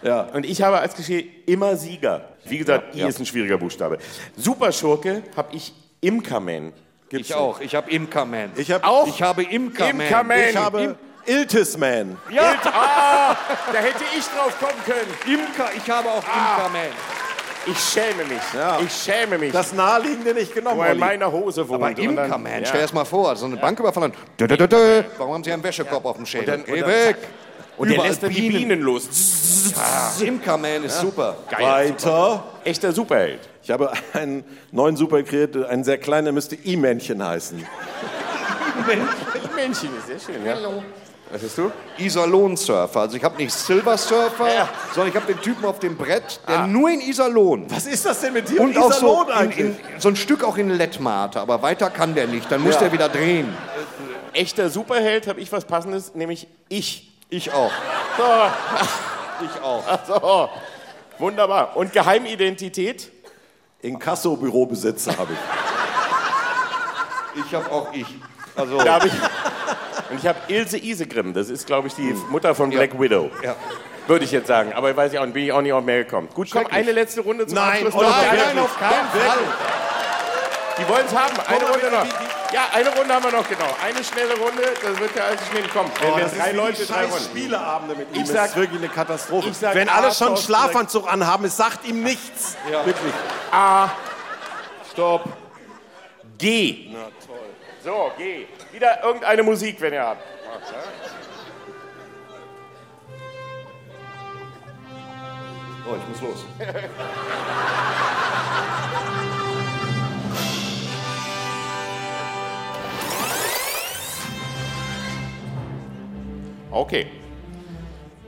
[0.02, 0.22] Ja.
[0.34, 2.26] Und ich habe als Klischee immer Sieger.
[2.46, 3.98] Wie gesagt, I ist ein schwieriger Buchstabe.
[4.36, 6.74] Superschurke habe ich Imkerman.
[7.12, 7.60] ich auch.
[7.62, 8.52] Ich habe Imkerman.
[8.56, 10.02] Ich habe Auch Ich habe Imkerman.
[10.02, 10.40] Imkerman.
[10.50, 10.96] ich habe
[11.26, 12.18] Iltisman.
[12.32, 12.56] Ja.
[12.66, 13.36] Ah,
[13.72, 15.40] da hätte ich drauf kommen können.
[15.40, 16.88] Imker, ich habe auch Imkerman.
[17.68, 18.42] Ich schäme mich.
[18.56, 18.80] Ja.
[18.80, 19.52] Ich schäme mich.
[19.52, 20.80] Das naheliegende nicht genommen.
[20.80, 20.98] Olli.
[20.98, 21.76] meiner Hose wohnt.
[21.84, 22.66] Aber Und dann- Imkerman, ja.
[22.66, 24.14] stell dir das mal vor, so eine Bank überfallen.
[24.40, 25.04] Dö, dö, dö, dö.
[25.20, 26.48] Warum haben Sie einen Wäschekorb auf dem Schädel?
[26.48, 27.18] dann- Geh und dann- weg.
[27.78, 29.74] Und der Überall lässt dann die Bienen los.
[30.22, 31.38] Imkerman ist super.
[31.58, 32.44] Weiter.
[32.64, 33.40] Echter Superheld.
[33.64, 37.66] Ich habe einen neuen Super kreiert, einen sehr kleinen, der müsste I-Männchen heißen.
[39.56, 40.56] Männchen ist sehr schön, ja.
[40.56, 40.84] Hallo.
[41.32, 41.72] Was hast du?
[41.98, 43.00] Iserlohn-Surfer.
[43.00, 44.70] Also ich habe nicht Silver Surfer, Ja.
[44.94, 47.68] sondern ich habe den Typen auf dem Brett, der nur in Iserlohn.
[47.70, 49.60] Was ist das denn mit dir Und auch so, Iserlohn in, eigentlich?
[49.60, 52.52] in, so ein Stück auch in Lettmate, aber weiter kann der nicht.
[52.52, 53.48] Dann muss der wieder drehen.
[54.34, 57.11] Echter Superheld habe ich was Passendes, nämlich ich.
[57.32, 57.72] Ich auch.
[59.44, 59.84] Ich auch.
[60.06, 60.50] So,
[61.18, 61.76] wunderbar.
[61.76, 63.12] Und Geheimidentität?
[63.82, 65.40] Inkasso-Bürobesitzer habe ich.
[67.44, 68.06] Ich habe auch ich.
[68.56, 69.14] Also, Da habe ich.
[70.12, 73.32] Und ich habe Ilse Isegrim, das ist, glaube ich, die Mutter von Black Widow.
[73.42, 73.56] ja.
[74.06, 76.28] Würde ich jetzt sagen, aber weiß ich auch, bin ich auch nicht auf mehr gekommen.
[76.36, 77.94] Gut, komm, eine letzte Runde zum Nein, Abschluss.
[78.04, 78.44] wirklich?
[78.46, 79.38] nein, auf keinen Fall.
[80.78, 81.40] Die wollen es haben.
[81.48, 82.06] Eine Runde noch.
[82.54, 83.76] Ja, eine Runde haben wir noch, genau.
[83.82, 85.90] Eine schnelle Runde, das wird ja alles schnell kommen.
[86.02, 87.24] Wenn wir das drei Leute, drei Runden.
[87.24, 88.24] Spieleabende mit ihm.
[88.24, 89.54] Ich sag- ist wirklich eine Katastrophe.
[89.54, 92.58] sag Wenn alle schon Thorsten, Schlafanzug anhaben, es sagt ihm nichts.
[92.84, 93.14] Wirklich.
[93.52, 93.90] A.
[94.92, 95.24] Stopp.
[96.38, 96.90] G.
[96.92, 97.40] Na toll.
[97.84, 98.48] So, G.
[98.74, 100.22] Wieder irgendeine Musik, wenn ihr habt.
[105.90, 106.46] Oh, ich muss los.
[116.72, 117.08] Okay.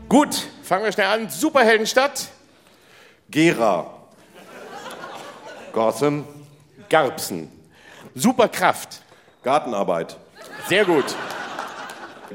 [0.10, 1.30] Gut, fangen wir schnell an.
[1.30, 2.28] Superheldenstadt.
[3.30, 3.90] Gera.
[5.72, 6.26] Gotham.
[6.90, 7.50] Garbsen.
[8.14, 9.02] Superkraft.
[9.44, 10.18] Gartenarbeit.
[10.68, 11.06] Sehr gut.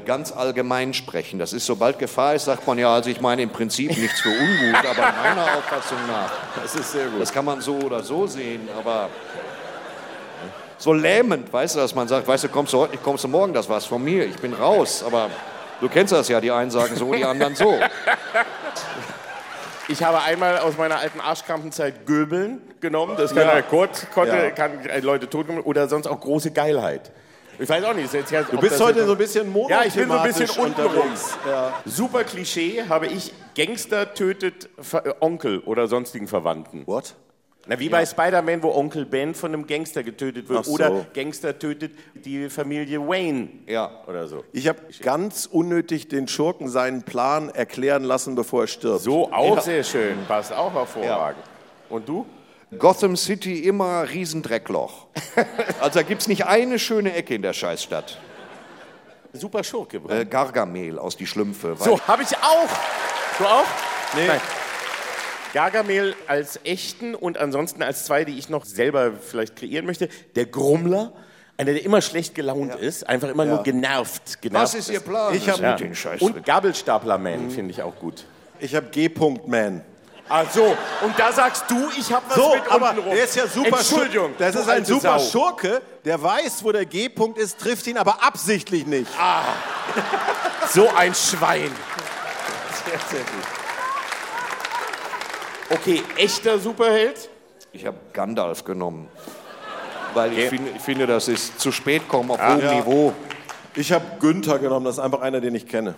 [0.05, 1.37] Ganz allgemein sprechen.
[1.37, 4.29] Das ist, sobald Gefahr ist, sagt man ja, also ich meine im Prinzip nichts für
[4.29, 6.31] ungut, aber meiner Auffassung nach.
[6.61, 7.21] Das ist sehr gut.
[7.21, 9.09] Das kann man so oder so sehen, aber
[10.77, 13.27] so lähmend, weißt du, dass man sagt, weißt du, kommst du heute nicht, kommst du
[13.27, 15.03] morgen, das war's von mir, ich bin raus.
[15.05, 15.29] Aber
[15.81, 17.79] du kennst das ja, die einen sagen so, die anderen so.
[19.87, 23.15] Ich habe einmal aus meiner alten Arschkrampenzeit Göbeln genommen.
[23.17, 23.53] Das kann Ja.
[23.53, 24.51] er kurz, konnte, Ja.
[24.51, 27.11] kann äh, Leute tot oder sonst auch große Geilheit.
[27.57, 28.13] Ich weiß auch nicht.
[28.13, 31.11] Jetzt, Du bist heute so ein bisschen Ja, ich bin so ein bisschen monothematisch untenrum.
[31.45, 31.73] Ja.
[31.85, 34.69] Super Klischee habe ich Gangster tötet
[35.19, 36.85] Onkel oder sonstigen Verwandten.
[36.87, 37.15] What?
[37.69, 40.65] Na, wie bei Spider-Man, wo Onkel Ben von einem Gangster getötet wird.
[40.65, 40.71] So.
[40.71, 43.47] Oder Gangster tötet die Familie Wayne.
[43.67, 43.91] Ja.
[44.07, 44.43] Oder so.
[44.53, 49.01] Ich habe ganz unnötig den Schurken seinen Plan erklären lassen, bevor er stirbt.
[49.01, 50.17] So auch sehr schön.
[50.27, 51.43] Passt auch hervorragend.
[51.89, 52.25] Und du?
[52.79, 55.05] Gotham City immer Riesendreckloch.
[55.79, 58.17] Also da gibt es nicht eine schöne Ecke in der Scheißstadt.
[59.33, 60.01] Super Schurke.
[60.09, 61.75] Äh, Gargamel aus Die Schlümpfe.
[61.77, 62.69] So, habe ich auch.
[63.37, 63.65] Du auch?
[64.15, 64.25] Nee.
[64.25, 64.41] Nein.
[65.53, 70.09] Gargamel als echten und ansonsten als zwei, die ich noch selber vielleicht kreieren möchte.
[70.35, 71.11] Der Grummler,
[71.57, 74.41] einer, der immer schlecht gelaunt ist, einfach immer nur genervt.
[74.41, 75.33] genervt Was ist Ihr Plan?
[75.33, 75.75] Ich hab- Ja.
[75.75, 76.21] den Scheiß.
[76.21, 78.25] Und Gabelstapler-Man finde ich auch gut.
[78.59, 79.81] Ich habe G-Punkt-Man.
[80.31, 80.63] Ach so,
[81.03, 83.15] und da sagst du, ich habe was So, mit aber untenrum.
[83.15, 84.33] der ist ja super Entschuldigung.
[84.37, 85.31] Das ist ein super Sau.
[85.31, 89.09] Schurke, der weiß, wo der G-Punkt ist, trifft ihn aber absichtlich nicht.
[90.71, 91.71] So ein Schwein.
[95.69, 97.29] Okay, echter Superheld?
[97.71, 99.07] Ich habe Gandalf genommen.
[100.13, 102.73] Weil ich, finde, ich finde, das ist zu spät kommen auf hohem Ja.
[102.73, 103.13] Niveau.
[103.75, 105.93] Ich habe Günther genommen, das ist einfach einer, den ich kenne.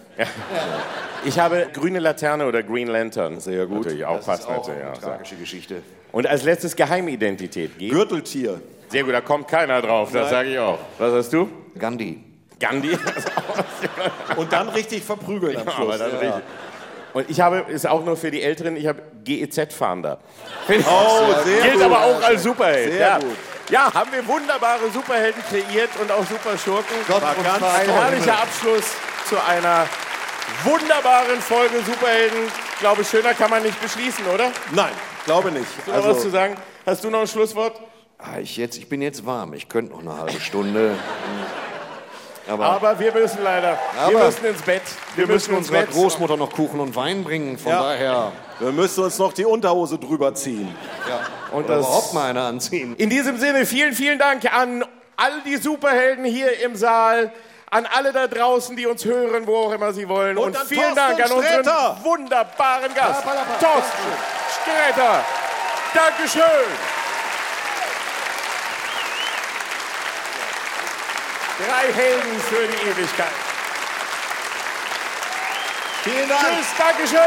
[1.24, 3.40] Ich habe grüne Laterne oder Green Lantern.
[3.40, 3.86] Sehr gut.
[3.86, 4.84] Natürlich auch Das passt ist auch natürlich.
[4.84, 5.82] eine Ja, tragische Geschichte.
[6.12, 7.78] Und als letztes Geheimidentität.
[7.80, 7.88] G.
[7.88, 8.60] Gürteltier.
[8.90, 10.80] Sehr gut, da kommt keiner drauf, das sage ich auch.
[10.98, 11.50] Was hast du?
[11.80, 12.22] Gandhi.
[12.60, 12.98] Gandhi.
[14.36, 15.98] Und dann richtig verprügeln am Aber Schluss.
[16.00, 16.18] dann Ja.
[16.20, 16.44] richtig.
[17.14, 20.20] Und ich habe, ist auch nur für die Älteren, ich habe GEZ-Fahnder.
[20.68, 21.84] Oh, sehr Gilt gut.
[21.84, 22.92] aber auch als Superheld.
[22.94, 23.20] Sehr ja.
[23.20, 23.36] gut.
[23.70, 26.96] ja, haben wir wunderbare Superhelden kreiert und auch super Schurken.
[27.08, 27.64] Gott War ganz.
[27.64, 28.86] Ein herrlicher Abschluss
[29.28, 29.86] zu einer
[30.64, 32.40] wunderbaren Folge Superhelden.
[32.74, 34.52] Ich glaube, schöner kann man nicht beschließen, oder?
[34.72, 34.92] Nein,
[35.26, 35.66] glaube nicht.
[35.78, 36.56] Hast du noch was zu Also, sagen?
[36.86, 37.80] Hast du noch ein Schlusswort?
[38.18, 39.54] Ah, ich, jetzt, ich bin jetzt warm.
[39.54, 40.96] Ich könnte noch eine halbe Stunde.
[42.50, 43.78] Aber, Aber wir müssen leider,
[44.10, 44.82] wir müssen ins Bett.
[45.16, 45.92] wir müssen ins unserer Bett.
[45.92, 47.58] Großmutter noch Kuchen und Wein bringen.
[47.58, 47.82] Von Ja.
[47.84, 50.76] daher wir müssen uns noch die Unterhose drüber ziehen.
[51.52, 52.96] Und oder das, überhaupt mal eine anziehen.
[52.98, 54.84] in diesem Sinne, vielen, vielen Dank an
[55.18, 57.32] all die Superhelden hier im Saal,
[57.70, 60.38] an alle da draußen, die uns hören, wo auch immer sie wollen.
[60.38, 61.98] Und, Und vielen Thorsten Dank an unseren Sträter.
[62.04, 63.24] wunderbaren Gast.
[63.60, 64.12] Thorsten
[64.62, 65.24] Sträter.
[65.94, 66.42] Dankeschön.
[71.62, 73.28] Drei Helden für die Ewigkeit.
[76.04, 76.42] Vielen Dank.
[76.42, 77.20] Tschüss, Dankeschön.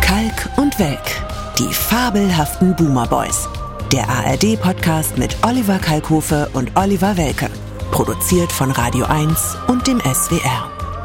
[0.00, 0.98] Kalk und Welk.
[1.60, 3.48] Die fabelhaften Boomer Boys.
[3.92, 7.48] Der ARD-Podcast mit Oliver Kalkofe und Oliver Welke.
[7.92, 10.77] Produziert von Radio 1 und dem SWR.